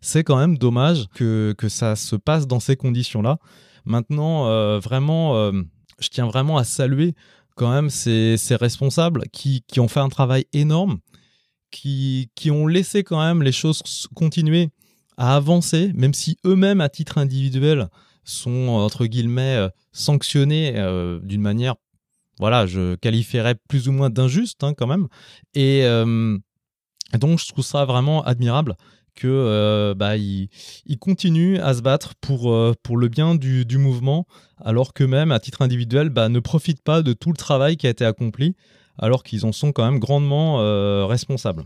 c'est 0.01 0.25
quand 0.25 0.37
même 0.37 0.59
dommage 0.59 1.07
que, 1.15 1.55
que 1.57 1.69
ça 1.69 1.97
se 1.97 2.17
passe 2.17 2.47
dans 2.47 2.61
ces 2.61 2.77
conditions-là. 2.77 3.39
Maintenant, 3.85 4.47
euh, 4.47 4.79
vraiment, 4.79 5.37
euh, 5.37 5.53
je 5.99 6.09
tiens 6.09 6.27
vraiment 6.27 6.59
à 6.59 6.65
saluer 6.65 7.15
quand 7.57 7.71
même 7.71 7.91
ces, 7.91 8.37
ces 8.37 8.57
responsables 8.57 9.25
qui, 9.33 9.65
qui, 9.67 9.81
ont 9.81 9.89
fait 9.89 10.01
un 10.01 10.09
travail 10.09 10.47
énorme, 10.53 10.99
qui, 11.71 12.31
qui 12.35 12.51
ont 12.51 12.67
laissé 12.67 13.03
quand 13.03 13.21
même 13.21 13.43
les 13.43 13.53
choses 13.53 13.83
continuer 14.15 14.71
à 15.17 15.35
avancer, 15.35 15.91
même 15.95 16.15
si 16.15 16.37
eux-mêmes, 16.45 16.81
à 16.81 16.89
titre 16.89 17.19
individuel, 17.19 17.89
sont, 18.31 18.69
entre 18.69 19.07
guillemets, 19.07 19.57
euh, 19.57 19.69
sanctionnés 19.93 20.73
d'une 21.23 21.41
manière, 21.41 21.75
voilà, 22.39 22.67
je 22.67 22.95
qualifierais 22.97 23.57
plus 23.69 23.89
ou 23.89 23.93
moins 23.93 24.11
d'injuste 24.11 24.63
hein, 24.63 24.75
quand 24.75 24.87
même. 24.87 25.09
Et 25.55 25.83
donc, 27.19 27.39
je 27.39 27.49
trouve 27.49 27.65
ça 27.65 27.85
vraiment 27.85 28.23
admirable 28.23 28.77
que 29.19 29.27
euh, 29.27 29.95
bah, 29.95 30.17
ils, 30.17 30.49
continuent 31.01 31.59
à 31.61 31.75
se 31.75 31.83
battre 31.83 32.15
pour, 32.21 32.53
euh, 32.53 32.75
pour 32.83 32.97
le 32.97 33.09
bien 33.09 33.35
du, 33.35 33.79
mouvement, 33.79 34.27
alors 34.61 34.95
qu'eux-mêmes, 34.95 35.33
à 35.33 35.41
titre 35.41 35.63
individuel, 35.63 36.09
bah, 36.09 36.29
ne 36.29 36.39
profitent 36.39 36.83
pas 36.83 37.03
de 37.03 37.13
tout 37.13 37.31
le 37.31 37.37
travail 37.37 37.77
qui 37.77 37.89
a 37.89 37.91
été 37.91 38.05
accompli, 38.05 38.55
alors 38.97 39.25
qu'ils 39.25 39.45
en 39.45 39.53
sont 39.53 39.73
quand 39.73 39.85
même 39.85 39.99
grandement 39.99 40.61
euh, 40.61 41.05
responsables. 41.07 41.65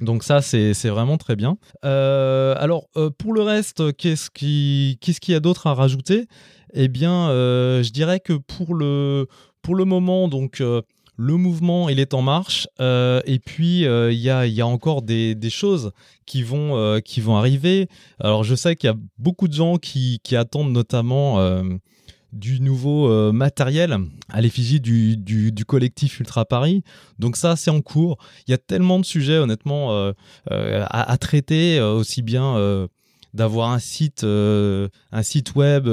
Donc 0.00 0.24
ça, 0.24 0.42
c'est 0.42 0.88
vraiment 0.88 1.16
très 1.16 1.36
bien. 1.36 1.56
alors, 1.82 2.88
pour 3.18 3.32
le 3.32 3.42
reste, 3.42 3.96
qu'est-ce 3.96 4.30
qu'il 4.30 4.98
y 5.00 5.34
a 5.34 5.40
d'autre 5.40 5.66
à 5.66 5.74
rajouter? 5.74 6.26
Eh 6.74 6.88
bien, 6.88 7.28
je 7.30 7.90
dirais 7.90 8.20
que 8.20 8.34
pour 8.34 8.74
le, 8.74 9.26
pour 9.62 9.74
le 9.74 9.84
moment, 9.84 10.28
donc 10.28 10.60
le 11.16 11.36
mouvement 11.36 11.88
il 11.88 11.98
est 11.98 12.14
en 12.14 12.22
marche 12.22 12.68
euh, 12.80 13.20
et 13.24 13.38
puis 13.38 13.86
euh, 13.86 14.12
il 14.12 14.18
y, 14.18 14.30
a, 14.30 14.66
encore 14.66 15.02
des, 15.02 15.36
choses 15.50 15.92
qui 16.26 16.42
vont, 16.42 16.76
euh, 16.76 17.00
qui 17.00 17.20
vont 17.20 17.36
arriver. 17.36 17.88
Alors 18.20 18.44
je 18.44 18.54
sais 18.54 18.76
qu'il 18.76 18.88
y 18.88 18.92
a 18.92 18.96
beaucoup 19.18 19.48
de 19.48 19.54
gens 19.54 19.76
qui, 19.78 20.20
attendent 20.32 20.72
notamment 20.72 21.38
du 22.36 22.60
nouveau 22.60 23.32
matériel 23.32 23.96
à 24.28 24.40
l'effigie 24.40 24.80
du, 24.80 25.64
collectif 25.66 26.20
Ultra 26.20 26.44
Paris. 26.44 26.82
Donc 27.18 27.36
ça 27.36 27.56
c'est 27.56 27.70
en 27.70 27.80
cours. 27.80 28.18
Il 28.46 28.50
y 28.50 28.54
a 28.54 28.58
tellement 28.58 29.00
de 29.00 29.04
sujets 29.04 29.38
honnêtement 29.38 30.12
à, 30.50 31.12
à, 31.12 31.18
traiter, 31.18 31.80
aussi 31.80 32.22
bien 32.22 32.88
d'avoir 33.34 33.70
un 33.70 33.78
site, 33.78 34.24
un 34.24 35.22
site 35.22 35.54
web 35.54 35.88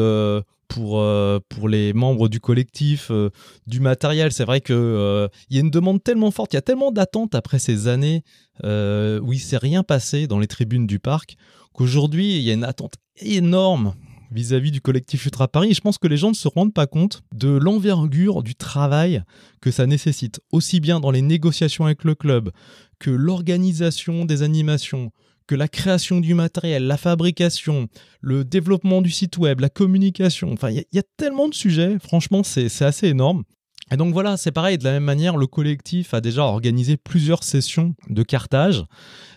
pour, 0.74 1.00
euh, 1.00 1.40
les 1.68 1.94
membres 1.94 2.30
du 2.30 2.40
collectif, 2.40 3.10
euh, 3.12 3.30
du 3.68 3.80
matériel. 3.80 4.32
C'est 4.32 4.46
vrai 4.46 4.62
qu'il 4.62 4.76
euh, 4.76 5.28
il 5.50 5.56
y 5.56 5.60
a 5.60 5.62
une 5.62 5.70
demande 5.70 6.04
tellement 6.04 6.32
forte, 6.32 6.54
il 6.54 6.58
y 6.58 6.60
a 6.60 6.62
tellement 6.62 6.92
d'attentes 6.92 7.36
après 7.36 7.60
ces 7.60 7.88
années 7.88 8.24
où 8.64 9.34
il 9.34 9.40
s'est 9.40 9.58
rien 9.58 9.84
passé 9.84 10.28
dans 10.28 10.40
les 10.40 10.48
tribunes 10.48 10.88
du 10.88 11.00
parc 11.00 11.36
qu'aujourd'hui, 11.74 12.38
il 12.38 12.44
y 12.44 12.52
a 12.52 12.54
une 12.54 12.64
attente 12.64 12.94
énorme 13.18 13.96
vis-à-vis 14.34 14.72
du 14.72 14.82
collectif 14.82 15.26
Ultra 15.26 15.48
Paris. 15.48 15.72
Et 15.72 15.74
je 15.74 15.82
pense 15.82 15.98
que 15.98 16.08
les 16.08 16.18
gens 16.18 16.30
ne 16.30 16.36
se 16.36 16.48
rendent 16.48 16.74
pas 16.74 16.88
compte 16.88 17.24
de 17.34 17.50
l'envergure 17.50 18.44
du 18.44 18.56
travail 18.56 19.24
que 19.62 19.72
ça 19.72 19.86
nécessite, 19.86 20.42
aussi 20.52 20.80
bien 20.80 21.00
dans 21.00 21.12
les 21.12 21.22
négociations 21.22 21.86
avec 21.86 22.04
le 22.04 22.16
club 22.16 22.52
que 23.00 23.12
l'organisation 23.12 24.26
des 24.26 24.44
animations, 24.44 25.12
que 25.48 25.56
la 25.56 25.68
création 25.68 26.20
du 26.20 26.34
matériel, 26.34 26.88
la 26.88 26.98
fabrication, 26.98 27.88
le 28.22 28.44
développement 28.46 29.02
du 29.02 29.12
site 29.12 29.38
web, 29.38 29.60
la 29.60 29.70
communication, 29.70 30.52
enfin, 30.54 30.70
il 30.70 30.84
y, 30.92 31.00
a 31.00 31.04
tellement 31.18 31.50
de 31.50 31.54
sujets, 31.54 31.98
franchement, 32.00 32.44
c'est 32.44 32.82
assez 32.82 33.08
énorme. 33.08 33.44
Et 33.92 33.98
donc 33.98 34.14
voilà, 34.14 34.38
c'est 34.38 34.52
pareil, 34.52 34.78
de 34.78 34.84
la 34.84 34.92
même 34.92 35.04
manière, 35.04 35.38
le 35.38 35.46
collectif 35.46 36.14
a 36.14 36.22
déjà 36.22 36.44
organisé 36.44 36.98
plusieurs 36.98 37.44
sessions 37.44 37.96
de 38.10 38.24
cartage, 38.24 38.86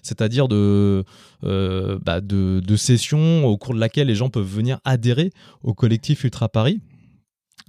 c'est-à-dire 0.02 0.48
de, 0.48 1.04
euh, 1.44 1.98
bah, 2.02 2.20
sessions 2.76 3.44
au 3.44 3.56
cours 3.58 3.74
de 3.74 3.80
laquelle 3.80 4.06
les 4.06 4.14
gens 4.14 4.30
peuvent 4.30 4.46
venir 4.46 4.78
adhérer 4.84 5.32
au 5.62 5.74
collectif 5.74 6.24
Ultra 6.24 6.48
Paris 6.48 6.80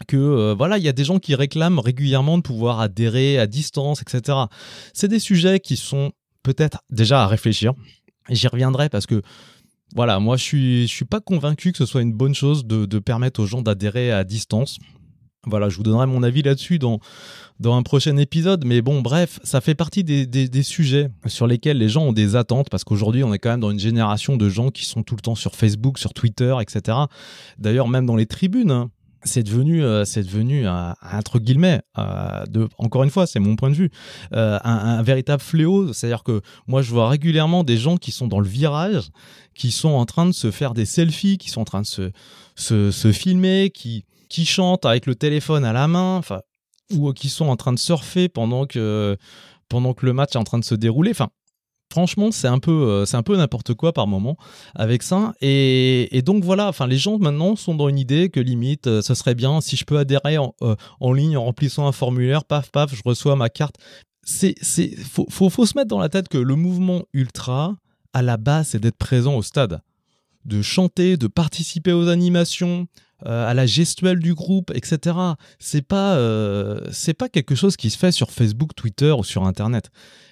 que 0.08 0.18
euh, 0.18 0.54
voilà, 0.56 0.78
il 0.78 0.84
y 0.84 0.88
a 0.88 0.92
des 0.92 1.04
gens 1.04 1.18
qui 1.18 1.34
réclament 1.34 1.80
régulièrement 1.80 2.38
de 2.38 2.44
pouvoir 2.44 2.80
adhérer 2.80 3.40
à 3.40 3.48
distance, 3.48 4.04
etc. 4.04 4.38
C'est 4.94 5.08
des 5.08 5.20
sujets 5.20 5.60
qui 5.60 5.76
sont 5.76 6.12
peut-être 6.44 6.84
déjà 6.92 7.24
à 7.24 7.28
réfléchir. 7.28 7.74
J'y 8.30 8.48
reviendrai 8.48 8.90
parce 8.90 9.08
que 9.08 9.24
voilà, 9.96 10.20
moi 10.20 10.38
je 10.38 10.44
suis, 10.44 10.88
suis 10.88 11.06
pas 11.06 11.22
convaincu 11.22 11.72
que 11.72 11.80
ce 11.80 11.88
soit 11.88 12.04
une 12.04 12.14
bonne 12.14 12.36
chose 12.36 12.66
de 12.66 13.00
permettre 13.00 13.40
aux 13.40 13.48
gens 13.48 13.64
d'adhérer 13.64 14.12
à 14.12 14.24
distance. 14.24 14.78
Voilà, 15.50 15.70
je 15.70 15.78
vous 15.78 15.84
donnerai 15.84 16.06
mon 16.06 16.24
avis 16.24 16.42
là-dessus 16.42 16.78
dans, 16.78 17.00
dans 17.60 17.76
un 17.76 17.84
prochain 17.84 18.18
épisode. 18.18 18.66
Mais 18.66 18.82
bon, 18.82 19.02
bref, 19.02 19.40
ça 19.44 19.62
fait 19.62 19.76
partie 19.76 20.04
des, 20.04 20.26
des, 20.26 20.64
sujets 20.64 21.10
sur 21.26 21.48
lesquels 21.48 21.78
les 21.78 21.90
gens 21.90 22.04
ont 22.04 22.14
des 22.14 22.36
attentes 22.36 22.70
parce 22.70 22.84
qu'aujourd'hui, 22.84 23.24
on 23.24 23.34
est 23.34 23.40
quand 23.40 23.50
même 23.50 23.60
dans 23.60 23.72
une 23.72 23.80
génération 23.80 24.38
de 24.38 24.50
gens 24.50 24.70
qui 24.70 24.86
sont 24.86 25.04
tout 25.04 25.16
le 25.16 25.22
temps 25.22 25.36
sur 25.36 25.56
Facebook, 25.56 25.98
sur 25.98 26.14
Twitter, 26.14 26.56
etc. 26.62 26.98
D'ailleurs, 27.58 27.88
même 27.88 28.06
dans 28.06 28.16
les 28.16 28.26
tribunes, 28.26 28.72
hein, 28.72 28.92
c'est 29.24 29.44
devenu, 29.44 29.84
euh, 29.84 30.06
c'est 30.06 30.24
devenu 30.24 30.68
un, 30.68 30.96
entre 31.14 31.40
guillemets, 31.40 31.82
euh, 31.98 32.46
de, 32.50 32.68
encore 32.78 33.04
une 33.04 33.10
fois, 33.10 33.28
c'est 33.28 33.40
mon 33.40 33.56
point 33.56 33.70
de 33.70 33.76
vue, 33.76 33.90
euh, 34.34 34.60
un, 34.64 35.02
véritable 35.02 35.42
fléau. 35.42 35.94
C'est-à-dire 35.94 36.24
que 36.24 36.42
moi, 36.68 36.82
je 36.82 36.92
vois 36.92 37.10
régulièrement 37.10 37.64
des 37.64 37.78
gens 37.78 37.98
qui 37.98 38.12
sont 38.12 38.28
dans 38.28 38.40
le 38.40 38.48
virage, 38.48 39.10
qui 39.56 39.72
sont 39.72 39.90
en 39.90 40.06
train 40.06 40.26
de 40.26 40.32
se 40.32 40.52
faire 40.52 40.74
des 40.74 40.86
selfies, 40.86 41.38
qui 41.38 41.50
sont 41.50 41.62
en 41.62 41.66
train 41.66 41.82
de 41.82 41.88
se, 41.88 42.12
se 42.92 43.12
filmer, 43.12 43.72
qui, 43.74 44.06
qui 44.30 44.46
chantent 44.46 44.86
avec 44.86 45.06
le 45.06 45.16
téléphone 45.16 45.66
à 45.66 45.74
la 45.74 45.88
main, 45.88 46.18
enfin, 46.18 46.42
ou 46.94 47.12
qui 47.14 47.30
sont 47.30 47.48
en 47.48 47.56
train 47.56 47.74
de 47.74 47.80
surfer 47.80 48.30
pendant 48.30 48.66
que 48.66 49.18
pendant 49.70 49.94
que 49.94 50.06
le 50.06 50.14
match 50.14 50.36
est 50.36 50.38
en 50.38 50.44
train 50.44 50.60
de 50.60 50.66
se 50.66 50.76
dérouler. 50.76 51.12
Enfin, 51.12 51.30
Franchement, 51.92 52.32
c'est 52.32 52.48
un 52.48 52.60
peu, 52.60 52.72
euh, 52.72 53.06
c'est 53.06 53.16
un 53.16 53.24
peu 53.24 53.38
n'importe 53.38 53.74
quoi 53.74 53.94
par 53.94 54.08
moment 54.08 54.38
avec 54.76 55.04
ça. 55.04 55.34
Et, 55.42 56.22
donc 56.26 56.44
voilà, 56.44 56.68
enfin, 56.68 56.86
les 56.86 56.98
gens 56.98 57.18
maintenant 57.18 57.56
sont 57.56 57.76
dans 57.76 57.88
une 57.88 57.98
idée 57.98 58.30
que 58.30 58.42
limite, 58.42 58.88
euh, 58.88 59.02
ce 59.02 59.14
serait 59.14 59.36
bien 59.36 59.62
si 59.62 59.78
je 59.78 59.86
peux 59.86 59.98
adhérer 59.98 60.38
euh, 60.38 60.76
en, 61.00 61.14
ligne 61.14 61.38
en 61.38 61.46
remplissant 61.46 61.88
un 61.88 61.94
formulaire, 61.94 62.44
paf, 62.44 62.72
paf, 62.72 62.94
je 62.94 63.02
reçois 63.06 63.36
ma 63.38 63.50
carte. 63.50 63.78
C'est, 64.24 64.56
c'est, 64.62 64.96
faut, 64.98 65.50
faut, 65.50 65.66
se 65.66 65.78
mettre 65.78 65.88
dans 65.88 66.00
la 66.00 66.10
tête 66.10 66.28
que 66.28 66.38
le 66.38 66.56
mouvement 66.56 67.04
ultra, 67.14 67.78
à 68.12 68.22
la 68.22 68.36
base, 68.36 68.70
c'est 68.70 68.80
d'être 68.80 68.98
présent 68.98 69.36
au 69.36 69.42
stade, 69.42 69.80
de 70.44 70.62
chanter, 70.62 71.16
de 71.16 71.28
participer 71.28 71.94
aux 71.94 72.10
animations, 72.10 72.88
à 73.26 73.54
la 73.54 73.66
gestuelle 73.66 74.20
du 74.20 74.34
groupe, 74.34 74.72
etc. 74.76 75.18
C'est 75.60 75.82
pas, 75.82 76.18
c'est 76.92 77.14
pas 77.14 77.30
quelque 77.30 77.56
chose 77.56 77.76
qui 77.76 77.90
se 77.90 77.98
fait 77.98 78.12
sur 78.12 78.32
Facebook, 78.32 78.76
Twitter 78.76 79.12
ou 79.12 79.24
sur 79.24 79.46
Internet. 79.46 79.90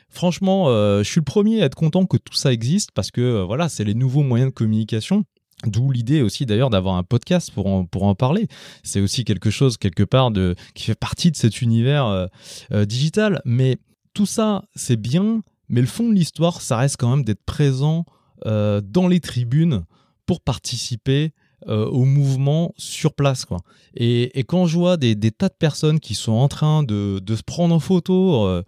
Franchement, 0.10 0.67
je 0.67 1.04
suis 1.04 1.19
le 1.19 1.26
premier 1.26 1.62
à 1.62 1.65
être 1.65 1.76
content 1.76 2.06
que 2.06 2.17
tout 2.17 2.36
ça 2.36 2.54
existe 2.54 2.91
parce 2.91 3.12
que 3.12 3.43
voilà, 3.43 3.69
c'est 3.69 3.84
les 3.84 3.95
nouveaux 3.95 4.24
moyens 4.24 4.52
de 4.52 4.56
communication. 4.56 5.24
D'où 5.65 5.89
l'idée 5.89 6.21
aussi 6.21 6.45
d'ailleurs 6.45 6.69
d'avoir 6.69 6.95
un 6.95 7.04
podcast 7.04 7.50
pour 7.52 7.67
en, 7.67 7.86
pour 7.86 8.04
en 8.04 8.13
parler. 8.13 8.48
C'est 8.84 9.00
aussi 9.00 9.24
quelque 9.24 9.50
chose 9.50 9.78
quelque 9.78 10.04
part 10.04 10.30
de, 10.30 10.54
qui 10.76 10.84
fait 10.84 10.95
partie 10.95 11.32
de 11.32 11.38
cet 11.38 11.62
univers 11.62 12.30
digital. 12.71 13.41
Mais 13.45 13.78
tout 14.13 14.26
ça, 14.26 14.63
c'est 14.76 15.00
bien, 15.00 15.41
mais 15.69 15.82
le 15.82 15.88
fond 15.88 16.08
de 16.10 16.13
l'histoire, 16.13 16.62
ça 16.62 16.78
reste 16.78 16.98
quand 16.98 17.10
même 17.10 17.26
d'être 17.26 17.43
présent 17.43 18.06
euh, 18.45 18.82
dans 18.82 19.08
les 19.08 19.19
tribunes 19.19 19.86
pour 20.26 20.41
participer 20.41 21.32
euh, 21.68 21.86
au 21.88 22.06
mouvement 22.06 22.74
sur 22.78 23.13
place. 23.13 23.46
Quoi. 23.46 23.60
Et, 23.96 24.44
quand 24.48 24.65
je 24.65 24.78
vois 24.78 24.98
des, 24.98 25.15
tas 25.32 25.50
de 25.50 25.56
personnes 25.58 26.00
qui 26.00 26.15
sont 26.15 26.34
en 26.34 26.48
train 26.48 26.84
de, 26.84 27.22
se 27.28 27.44
prendre 27.44 27.74
en 27.74 27.80
photo 27.80 28.46
euh, 28.46 28.63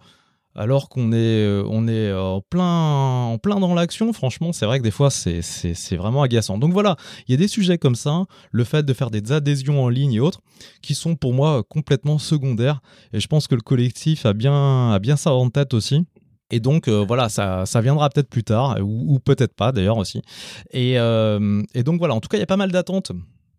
alors 0.54 0.88
qu'on 0.88 1.12
est, 1.12 1.46
on 1.66 1.86
est 1.86 2.12
en, 2.12 2.40
plein, 2.40 2.64
en 2.64 3.38
plein 3.38 3.60
dans 3.60 3.74
l'action, 3.74 4.12
franchement, 4.12 4.52
c'est 4.52 4.66
vrai 4.66 4.78
que 4.78 4.84
des 4.84 4.90
fois, 4.90 5.10
c'est, 5.10 5.42
c'est 5.42 5.96
vraiment 5.96 6.22
agaçant. 6.22 6.58
Donc 6.58 6.72
voilà, 6.72 6.96
il 7.26 7.30
y 7.30 7.34
a 7.34 7.36
des 7.36 7.46
sujets 7.46 7.78
comme 7.78 7.94
ça, 7.94 8.24
le 8.50 8.64
fait 8.64 8.84
de 8.84 8.92
faire 8.92 9.10
des 9.10 9.30
adhésions 9.30 9.82
en 9.82 9.88
ligne 9.88 10.14
et 10.14 10.20
autres, 10.20 10.40
qui 10.82 10.94
sont 10.94 11.14
pour 11.14 11.32
moi 11.32 11.62
complètement 11.68 12.18
secondaires. 12.18 12.80
Et 13.12 13.20
je 13.20 13.28
pense 13.28 13.46
que 13.46 13.54
le 13.54 13.60
collectif 13.60 14.26
a 14.26 14.32
bien, 14.32 14.90
a 14.90 14.98
bien 14.98 15.16
ça 15.16 15.32
en 15.32 15.48
tête 15.50 15.74
aussi. 15.74 16.04
Et 16.50 16.60
donc 16.60 16.88
euh, 16.88 17.04
voilà, 17.06 17.28
ça, 17.28 17.64
viendra 17.80 18.08
peut-être 18.08 18.28
plus 18.28 18.44
tard, 18.44 18.78
ou, 18.82 19.18
peut-être 19.18 19.54
pas 19.54 19.72
d'ailleurs 19.72 19.98
aussi. 19.98 20.22
Et, 20.70 20.98
euh, 20.98 21.62
et, 21.74 21.82
donc 21.82 21.98
voilà, 21.98 22.14
en 22.14 22.20
tout 22.20 22.28
cas, 22.28 22.38
il 22.38 22.40
y 22.40 22.44
a 22.44 22.46
pas 22.46 22.56
mal 22.56 22.72
d'attentes 22.72 23.12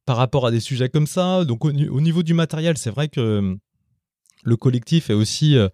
par 0.05 0.17
rapport 0.17 0.47
à 0.47 0.51
des 0.51 0.59
sujets 0.59 0.89
comme 0.89 1.07
ça. 1.07 1.45
Donc 1.45 1.65
au, 1.65 1.71
niveau 1.71 2.23
du 2.23 2.33
matériel, 2.33 2.77
c'est 2.77 2.89
vrai 2.89 3.07
que 3.07 3.57
le 4.43 4.55
collectif 4.57 5.09
est 5.09 5.13
aussi 5.13 5.55
euh, 5.55 5.67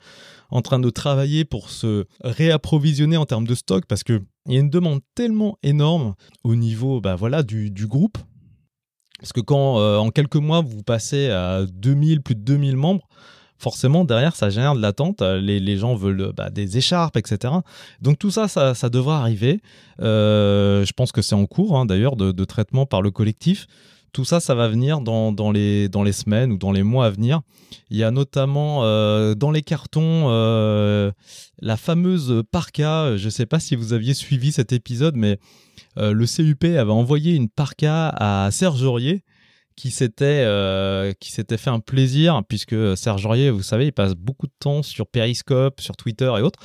en 0.49 0.61
train 0.61 0.79
de 0.79 0.89
travailler 0.89 1.45
pour 1.45 1.69
se 1.69 2.05
réapprovisionner 2.21 3.15
en 3.15 3.25
termes 3.25 3.47
de 3.47 3.55
stock 3.55 3.85
parce 3.87 4.03
qu'il 4.03 4.21
y 4.47 4.57
a 4.57 4.59
une 4.59 4.69
demande 4.69 4.99
tellement 5.13 5.57
énorme 5.63 6.15
au 6.43 6.55
niveau 6.55 6.99
bah, 6.99 7.15
voilà, 7.15 7.43
du 7.43 7.87
groupe. 7.87 8.17
Parce 9.19 9.31
que 9.31 9.39
quand 9.39 9.77
en 9.77 10.09
quelques 10.11 10.35
mois 10.35 10.61
vous 10.61 10.83
passez 10.83 11.29
à 11.29 11.65
2000, 11.65 12.21
plus 12.21 12.35
de 12.35 12.41
2000 12.41 12.75
membres, 12.75 13.07
forcément 13.57 14.05
derrière 14.05 14.35
ça 14.35 14.49
génère 14.49 14.75
de 14.75 14.81
l'attente. 14.81 15.21
Les, 15.21 15.59
les, 15.59 15.77
gens 15.77 15.95
veulent 15.95 16.31
bah, 16.35 16.49
des 16.49 16.77
écharpes, 16.77 17.17
etc. 17.17 17.53
Donc 18.01 18.19
tout 18.19 18.31
ça, 18.31 18.47
ça, 18.47 18.89
devra 18.89 19.19
arriver. 19.19 19.61
Euh, 20.01 20.85
je 20.85 20.93
pense 20.93 21.11
que 21.11 21.21
c'est 21.21 21.35
en 21.35 21.45
cours 21.45 21.77
hein, 21.77 21.85
d'ailleurs 21.85 22.15
de, 22.15 22.45
traitement 22.45 22.85
par 22.85 23.01
le 23.01 23.11
collectif. 23.11 23.67
Tout 24.13 24.23
ça, 24.23 24.39
ça 24.39 24.55
va 24.55 24.69
venir 24.69 25.01
dans, 25.01 25.51
les, 25.51 25.89
semaines 26.13 26.53
ou 26.53 26.57
dans 26.57 26.71
les 26.71 26.83
mois 26.83 27.07
à 27.07 27.09
venir. 27.09 27.41
Il 27.89 27.97
y 27.97 28.03
a 28.03 28.11
notamment 28.11 28.83
euh, 28.83 29.35
dans 29.35 29.51
les 29.51 29.61
cartons 29.61 30.27
euh, 30.29 31.11
la 31.59 31.75
fameuse 31.75 32.43
parka. 32.49 33.17
Je 33.17 33.25
ne 33.25 33.29
sais 33.29 33.45
pas 33.45 33.59
si 33.59 33.75
vous 33.75 33.91
aviez 33.91 34.13
suivi 34.13 34.51
cet 34.51 34.71
épisode, 34.71 35.15
mais 35.17 35.37
le 35.97 36.25
CUP 36.25 36.63
avait 36.63 36.91
envoyé 36.91 37.35
une 37.35 37.49
parka 37.49 38.09
à 38.09 38.49
Serge 38.51 38.83
Aurier 38.83 39.23
qui 39.75 39.91
s'était 39.91 40.43
euh, 40.45 41.13
qui 41.19 41.31
s'était 41.31 41.57
fait 41.57 41.69
un 41.69 41.79
plaisir 41.79 42.41
puisque 42.47 42.75
Serge 42.97 43.25
Aurier, 43.25 43.49
vous 43.51 43.63
savez, 43.63 43.87
il 43.87 43.91
passe 43.91 44.13
beaucoup 44.13 44.47
de 44.47 44.53
temps 44.59 44.83
sur 44.83 45.07
Periscope, 45.07 45.81
sur 45.81 45.95
Twitter 45.97 46.31
et 46.37 46.41
autres. 46.41 46.59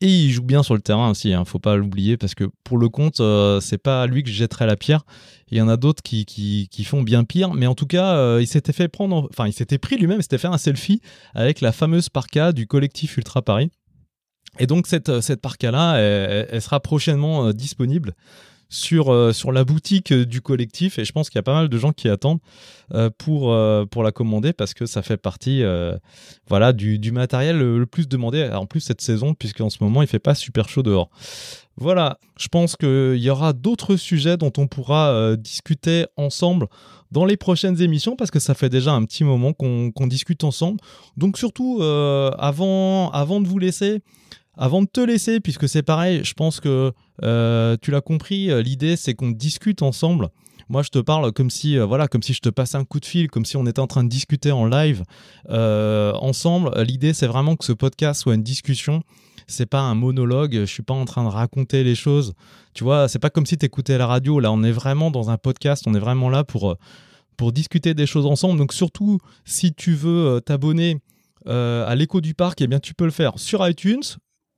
Et 0.00 0.06
il 0.06 0.30
joue 0.30 0.42
bien 0.42 0.62
sur 0.62 0.74
le 0.74 0.80
terrain 0.80 1.10
aussi, 1.10 1.32
hein, 1.32 1.44
faut 1.44 1.58
pas 1.58 1.74
l'oublier 1.74 2.16
parce 2.16 2.36
que 2.36 2.44
pour 2.62 2.78
le 2.78 2.88
compte, 2.88 3.18
euh, 3.18 3.60
c'est 3.60 3.78
pas 3.78 4.06
lui 4.06 4.22
que 4.22 4.28
je 4.28 4.34
jetterai 4.34 4.64
la 4.66 4.76
pierre. 4.76 5.04
Il 5.50 5.58
y 5.58 5.60
en 5.60 5.68
a 5.68 5.76
d'autres 5.76 6.04
qui, 6.04 6.24
qui, 6.24 6.68
qui, 6.70 6.84
font 6.84 7.02
bien 7.02 7.24
pire, 7.24 7.52
mais 7.52 7.66
en 7.66 7.74
tout 7.74 7.86
cas, 7.86 8.14
euh, 8.14 8.38
il 8.40 8.46
s'était 8.46 8.72
fait 8.72 8.86
prendre, 8.86 9.28
enfin, 9.32 9.48
il 9.48 9.52
s'était 9.52 9.78
pris 9.78 9.96
lui-même, 9.96 10.22
s'était 10.22 10.38
fait 10.38 10.46
un 10.46 10.58
selfie 10.58 11.00
avec 11.34 11.60
la 11.60 11.72
fameuse 11.72 12.10
parka 12.10 12.52
du 12.52 12.68
collectif 12.68 13.16
Ultra 13.16 13.42
Paris. 13.42 13.70
Et 14.60 14.66
donc 14.68 14.86
cette, 14.86 15.20
cette 15.20 15.40
parka-là, 15.40 15.96
elle, 15.98 16.62
sera 16.62 16.80
prochainement 16.80 17.52
disponible 17.52 18.14
sur, 18.68 19.12
euh, 19.12 19.32
sur 19.32 19.50
la 19.52 19.64
boutique 19.64 20.12
euh, 20.12 20.26
du 20.26 20.40
collectif 20.40 20.98
et 20.98 21.04
je 21.04 21.12
pense 21.12 21.30
qu'il 21.30 21.38
y 21.38 21.40
a 21.40 21.42
pas 21.42 21.54
mal 21.54 21.68
de 21.68 21.78
gens 21.78 21.92
qui 21.92 22.08
attendent 22.08 22.40
euh, 22.94 23.10
pour, 23.16 23.56
pour 23.90 24.02
la 24.02 24.12
commander 24.12 24.52
parce 24.52 24.74
que 24.74 24.86
ça 24.86 25.02
fait 25.02 25.16
partie 25.16 25.62
voilà, 26.48 26.72
du, 26.72 26.98
du 26.98 27.12
matériel 27.12 27.58
le, 27.58 27.86
plus 27.86 28.08
demandé 28.08 28.48
en 28.52 28.66
plus 28.66 28.80
cette 28.80 29.00
saison 29.00 29.34
puisqu'en 29.34 29.70
ce 29.70 29.82
moment 29.82 30.02
il 30.02 30.08
fait 30.08 30.18
pas 30.18 30.34
super 30.34 30.68
chaud 30.68 30.82
dehors. 30.82 31.10
Voilà, 31.76 32.18
je 32.38 32.48
pense 32.48 32.74
qu'il 32.76 33.18
y 33.18 33.30
aura 33.30 33.52
d'autres 33.52 33.96
sujets 33.96 34.36
dont 34.36 34.52
on 34.56 34.66
pourra 34.66 35.36
discuter 35.36 36.06
ensemble 36.16 36.66
dans 37.12 37.24
les 37.24 37.36
prochaines 37.36 37.80
émissions 37.80 38.16
parce 38.16 38.30
que 38.30 38.40
ça 38.40 38.54
fait 38.54 38.68
déjà 38.68 38.92
un 38.92 39.04
petit 39.04 39.22
moment 39.22 39.52
qu'on 39.52 40.06
discute 40.06 40.44
ensemble. 40.44 40.80
Donc 41.16 41.38
surtout, 41.38 41.80
avant, 41.82 43.10
avant 43.10 43.40
de 43.40 43.46
vous 43.46 43.58
laisser, 43.58 44.02
avant 44.58 44.82
de 44.82 44.88
te 44.88 45.00
laisser, 45.00 45.38
puisque 45.38 45.68
c'est 45.68 45.84
pareil, 45.84 46.22
je 46.24 46.34
pense 46.34 46.58
que 46.58 46.92
euh, 47.22 47.76
tu 47.80 47.92
l'as 47.92 48.00
compris, 48.00 48.50
euh, 48.50 48.60
l'idée 48.60 48.96
c'est 48.96 49.14
qu'on 49.14 49.30
discute 49.30 49.82
ensemble. 49.82 50.28
Moi, 50.68 50.82
je 50.82 50.90
te 50.90 50.98
parle 50.98 51.32
comme 51.32 51.48
si, 51.48 51.78
euh, 51.78 51.86
voilà, 51.86 52.08
comme 52.08 52.22
si 52.22 52.34
je 52.34 52.40
te 52.40 52.50
passais 52.50 52.76
un 52.76 52.84
coup 52.84 53.00
de 53.00 53.06
fil, 53.06 53.30
comme 53.30 53.46
si 53.46 53.56
on 53.56 53.64
était 53.66 53.80
en 53.80 53.86
train 53.86 54.04
de 54.04 54.08
discuter 54.08 54.52
en 54.52 54.66
live 54.66 55.04
ensemble. 55.48 56.70
L'idée, 56.82 57.14
c'est 57.14 57.28
vraiment 57.28 57.56
que 57.56 57.64
ce 57.64 57.72
podcast 57.72 58.20
soit 58.20 58.34
une 58.34 58.42
discussion. 58.42 59.02
C'est 59.46 59.64
pas 59.64 59.80
un 59.80 59.94
monologue. 59.94 60.52
Je 60.52 60.64
suis 60.66 60.82
pas 60.82 60.92
en 60.92 61.06
train 61.06 61.24
de 61.24 61.30
raconter 61.30 61.84
les 61.84 61.94
choses. 61.94 62.34
Tu 62.74 62.84
vois, 62.84 63.08
c'est 63.08 63.18
pas 63.18 63.30
comme 63.30 63.46
si 63.46 63.56
tu 63.56 63.64
écoutais 63.64 63.96
la 63.96 64.06
radio. 64.06 64.40
Là, 64.40 64.52
on 64.52 64.62
est 64.62 64.72
vraiment 64.72 65.10
dans 65.10 65.30
un 65.30 65.38
podcast. 65.38 65.84
On 65.86 65.94
est 65.94 66.00
vraiment 66.00 66.28
là 66.28 66.44
pour 66.44 66.76
pour 67.38 67.52
discuter 67.52 67.94
des 67.94 68.06
choses 68.06 68.26
ensemble. 68.26 68.58
Donc 68.58 68.74
surtout, 68.74 69.20
si 69.46 69.72
tu 69.72 69.94
veux 69.94 70.42
t'abonner 70.44 70.98
à 71.46 71.94
l'écho 71.94 72.20
du 72.20 72.34
parc, 72.34 72.60
eh 72.60 72.66
bien 72.66 72.80
tu 72.80 72.92
peux 72.92 73.06
le 73.06 73.10
faire 73.10 73.38
sur 73.38 73.66
iTunes 73.66 74.02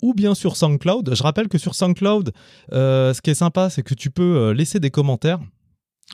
ou 0.02 0.14
bien 0.14 0.34
sur 0.34 0.56
SoundCloud. 0.56 1.14
Je 1.14 1.22
rappelle 1.22 1.48
que 1.48 1.58
sur 1.58 1.74
SoundCloud, 1.74 2.32
euh, 2.72 3.14
ce 3.14 3.20
qui 3.20 3.30
est 3.30 3.34
sympa, 3.34 3.70
c'est 3.70 3.82
que 3.82 3.94
tu 3.94 4.10
peux 4.10 4.36
euh, 4.36 4.54
laisser 4.54 4.80
des 4.80 4.90
commentaires. 4.90 5.40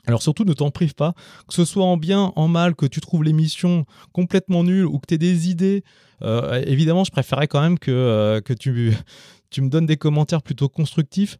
Alors 0.05 0.21
surtout, 0.21 0.45
ne 0.45 0.53
t'en 0.53 0.69
prive 0.69 0.93
pas, 0.93 1.13
que 1.47 1.53
ce 1.53 1.65
soit 1.65 1.83
en 1.83 1.97
bien, 1.97 2.31
en 2.35 2.47
mal, 2.47 2.75
que 2.75 2.85
tu 2.85 3.01
trouves 3.01 3.23
l'émission 3.23 3.85
complètement 4.13 4.63
nulle 4.63 4.85
ou 4.85 4.99
que 4.99 5.07
tu 5.07 5.15
aies 5.15 5.17
des 5.17 5.49
idées. 5.49 5.83
Euh, 6.21 6.63
évidemment, 6.65 7.03
je 7.03 7.11
préférerais 7.11 7.47
quand 7.47 7.61
même 7.61 7.79
que, 7.79 8.39
que 8.45 8.53
tu, 8.53 8.93
tu 9.49 9.61
me 9.61 9.69
donnes 9.69 9.87
des 9.87 9.97
commentaires 9.97 10.43
plutôt 10.43 10.69
constructifs. 10.69 11.39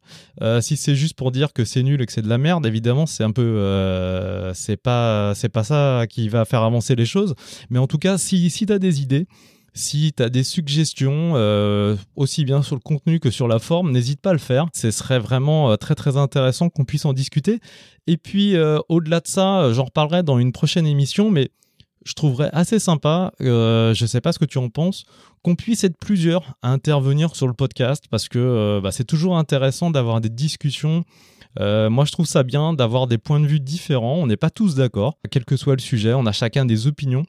si 0.62 0.76
c'est 0.76 0.96
juste 0.96 1.14
pour 1.14 1.32
dire 1.32 1.54
que 1.54 1.66
c'est 1.66 1.84
nul 1.84 2.02
et 2.02 2.06
que 2.08 2.12
c'est 2.12 2.24
de 2.24 2.30
la 2.30 2.40
merde, 2.40 2.66
évidemment, 2.66 3.06
c'est 3.06 3.24
un 3.24 3.32
peu, 3.32 4.52
c'est 4.56 4.78
pas, 4.78 5.34
c'est 5.36 5.50
pas 5.50 5.64
ça 5.64 6.06
qui 6.10 6.28
va 6.28 6.44
faire 6.44 6.64
avancer 6.64 6.96
les 6.96 7.06
choses. 7.06 7.36
Mais 7.70 7.80
en 7.80 7.88
tout 7.88 8.00
cas, 8.00 8.18
si, 8.18 8.50
si 8.50 8.66
tu 8.66 8.74
as 8.74 8.80
des 8.80 9.02
idées, 9.02 9.28
si 9.78 10.12
tu 10.14 10.24
as 10.24 10.30
des 10.30 10.44
suggestions, 10.44 11.34
euh, 11.36 11.96
aussi 12.16 12.44
bien 12.44 12.62
sur 12.62 12.76
le 12.76 12.82
contenu 12.82 13.20
que 13.20 13.30
sur 13.30 13.48
la 13.48 13.60
forme, 13.60 13.92
n'hésite 13.92 14.20
pas 14.20 14.32
à 14.32 14.34
le 14.34 14.40
faire. 14.40 14.68
Ce 14.74 14.92
serait 14.92 15.20
vraiment 15.20 15.72
euh, 15.72 15.76
très 15.76 15.96
très 15.96 16.18
intéressant 16.18 16.70
qu'on 16.70 16.84
puisse 16.84 17.06
en 17.06 17.14
discuter. 17.14 17.60
Et 18.08 18.18
puis 18.18 18.56
euh, 18.56 18.80
au-delà 18.90 19.20
de 19.20 19.28
ça, 19.28 19.72
j'en 19.74 19.86
reparlerai 19.86 20.24
dans 20.24 20.40
une 20.40 20.52
prochaine 20.52 20.88
émission, 20.88 21.32
mais 21.32 21.50
je 22.06 22.14
trouverais 22.14 22.50
assez 22.54 22.80
sympa, 22.80 23.32
je 23.40 23.90
ne 23.90 24.08
sais 24.08 24.22
pas 24.22 24.32
ce 24.32 24.40
que 24.40 24.46
tu 24.46 24.58
en 24.60 24.70
penses, 24.70 25.06
qu'on 25.44 25.56
puisse 25.56 25.84
être 25.84 25.98
plusieurs 25.98 26.56
à 26.62 26.72
intervenir 26.72 27.36
sur 27.36 27.48
le 27.48 27.54
podcast 27.54 28.06
parce 28.10 28.30
que 28.30 28.80
bah, 28.82 28.92
c'est 28.92 29.04
toujours 29.04 29.38
intéressant 29.38 29.92
d'avoir 29.92 30.22
des 30.22 30.30
discussions. 30.30 31.04
Moi, 31.60 32.06
je 32.06 32.12
trouve 32.12 32.26
ça 32.26 32.44
bien 32.44 32.74
d'avoir 32.74 33.08
des 33.08 33.18
points 33.18 33.40
de 33.40 33.48
vue 33.48 33.60
différents. 33.60 34.16
On 34.16 34.28
n'est 34.28 34.38
pas 34.38 34.50
tous 34.50 34.76
d'accord, 34.76 35.18
quel 35.32 35.46
que 35.46 35.58
soit 35.58 35.76
le 35.76 35.82
sujet. 35.82 36.14
On 36.14 36.26
a 36.26 36.32
chacun 36.32 36.66
des 36.66 36.88
opinions. 36.88 37.24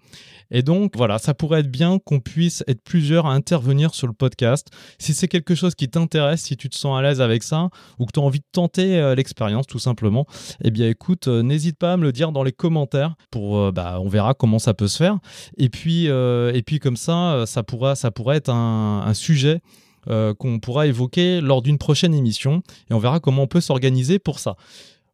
Et 0.50 0.62
donc, 0.62 0.96
voilà, 0.96 1.18
ça 1.18 1.34
pourrait 1.34 1.60
être 1.60 1.70
bien 1.70 1.98
qu'on 1.98 2.20
puisse 2.20 2.64
être 2.66 2.82
plusieurs 2.82 3.26
à 3.26 3.32
intervenir 3.32 3.94
sur 3.94 4.06
le 4.06 4.12
podcast. 4.12 4.68
Si 4.98 5.12
c'est 5.12 5.28
quelque 5.28 5.54
chose 5.54 5.74
qui 5.74 5.88
t'intéresse, 5.88 6.42
si 6.42 6.56
tu 6.56 6.68
te 6.68 6.76
sens 6.76 6.98
à 6.98 7.02
l'aise 7.02 7.20
avec 7.20 7.42
ça, 7.42 7.68
ou 7.98 8.06
que 8.06 8.12
tu 8.12 8.20
as 8.20 8.22
envie 8.22 8.40
de 8.40 8.46
tenter 8.52 8.98
euh, 8.98 9.14
l'expérience, 9.14 9.66
tout 9.66 9.78
simplement, 9.78 10.26
eh 10.62 10.70
bien, 10.70 10.88
écoute, 10.88 11.28
euh, 11.28 11.42
n'hésite 11.42 11.78
pas 11.78 11.92
à 11.92 11.96
me 11.96 12.02
le 12.02 12.12
dire 12.12 12.32
dans 12.32 12.42
les 12.42 12.52
commentaires. 12.52 13.14
Pour, 13.30 13.58
euh, 13.58 13.72
bah, 13.72 13.98
on 14.00 14.08
verra 14.08 14.34
comment 14.34 14.58
ça 14.58 14.74
peut 14.74 14.88
se 14.88 14.96
faire. 14.96 15.18
Et 15.58 15.68
puis, 15.68 16.06
et 16.06 16.62
puis 16.64 16.78
comme 16.78 16.96
ça, 16.96 17.44
ça 17.46 17.62
pourra, 17.62 17.94
ça 17.94 18.10
pourrait 18.10 18.36
être 18.36 18.50
un 18.50 19.14
sujet. 19.14 19.60
Qu'on 20.38 20.58
pourra 20.58 20.86
évoquer 20.86 21.40
lors 21.40 21.62
d'une 21.62 21.78
prochaine 21.78 22.14
émission 22.14 22.62
et 22.90 22.94
on 22.94 22.98
verra 22.98 23.20
comment 23.20 23.42
on 23.42 23.46
peut 23.46 23.60
s'organiser 23.60 24.18
pour 24.18 24.38
ça. 24.38 24.56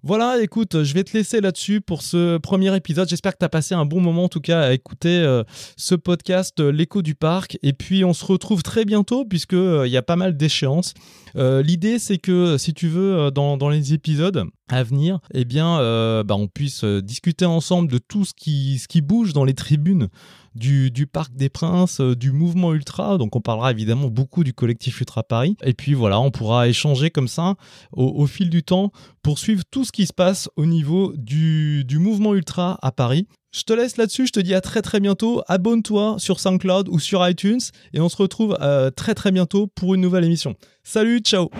Voilà, 0.06 0.42
écoute, 0.42 0.84
je 0.84 0.92
vais 0.92 1.02
te 1.02 1.16
laisser 1.16 1.40
là-dessus 1.40 1.80
pour 1.80 2.02
ce 2.02 2.36
premier 2.36 2.76
épisode. 2.76 3.08
J'espère 3.08 3.32
que 3.32 3.38
tu 3.38 3.44
as 3.46 3.48
passé 3.48 3.74
un 3.74 3.86
bon 3.86 4.02
moment 4.02 4.24
en 4.24 4.28
tout 4.28 4.42
cas 4.42 4.60
à 4.60 4.72
écouter 4.74 5.08
euh, 5.08 5.44
ce 5.78 5.94
podcast 5.94 6.60
euh, 6.60 6.70
L'écho 6.70 7.00
du 7.00 7.14
parc. 7.14 7.56
Et 7.62 7.72
puis 7.72 8.04
on 8.04 8.12
se 8.12 8.22
retrouve 8.26 8.62
très 8.62 8.84
bientôt 8.84 9.24
puisqu'il 9.24 9.56
euh, 9.56 9.88
y 9.88 9.96
a 9.96 10.02
pas 10.02 10.16
mal 10.16 10.36
d'échéances. 10.36 10.92
L'idée 11.36 11.98
c'est 11.98 12.18
que 12.18 12.58
si 12.58 12.74
tu 12.74 12.86
veux, 12.86 13.30
dans, 13.30 13.56
les 13.68 13.94
épisodes 13.94 14.44
à 14.68 14.82
venir, 14.84 15.18
eh 15.32 15.44
bien, 15.44 15.78
bah, 16.22 16.36
on 16.36 16.46
puisse 16.46 16.84
discuter 16.84 17.44
ensemble 17.44 17.90
de 17.90 17.98
tout 17.98 18.24
ce 18.24 18.34
qui 18.34 19.00
bouge 19.00 19.32
dans 19.32 19.44
les 19.44 19.54
tribunes 19.54 20.10
du, 20.54 21.06
Parc 21.06 21.34
des 21.34 21.48
Princes, 21.48 22.00
du 22.00 22.32
mouvement 22.32 22.72
ultra. 22.72 23.18
Donc 23.18 23.36
on 23.36 23.40
parlera 23.40 23.70
évidemment 23.70 24.08
beaucoup 24.08 24.44
du 24.44 24.52
collectif 24.52 25.00
Ultra 25.00 25.22
Paris. 25.22 25.56
Et 25.62 25.74
puis 25.74 25.94
voilà, 25.94 26.20
on 26.20 26.30
pourra 26.30 26.68
échanger 26.68 27.10
comme 27.10 27.28
ça 27.28 27.54
au, 27.92 28.26
fil 28.26 28.50
du 28.50 28.62
temps 28.62 28.90
pour 29.22 29.38
suivre 29.38 29.62
tout 29.70 29.84
ce 29.84 29.92
qui 29.92 30.06
se 30.06 30.12
passe 30.12 30.48
au 30.56 30.66
niveau 30.66 31.12
du, 31.16 31.84
du 31.84 31.98
mouvement 31.98 32.34
ultra 32.34 32.78
à 32.82 32.92
Paris. 32.92 33.26
Je 33.52 33.62
te 33.62 33.72
laisse 33.72 33.96
là-dessus, 33.96 34.26
je 34.26 34.32
te 34.32 34.40
dis 34.40 34.52
à 34.52 34.60
très 34.60 34.82
très 34.82 34.98
bientôt. 34.98 35.42
Abonne-toi 35.46 36.16
sur 36.18 36.40
SoundCloud 36.40 36.88
ou 36.88 36.98
sur 36.98 37.26
iTunes 37.28 37.60
et 37.92 38.00
on 38.00 38.08
se 38.08 38.16
retrouve 38.16 38.58
euh, 38.60 38.90
très 38.90 39.14
très 39.14 39.30
bientôt 39.30 39.68
pour 39.68 39.94
une 39.94 40.00
nouvelle 40.00 40.24
émission. 40.24 40.56
Salut, 40.82 41.20
ciao 41.20 41.50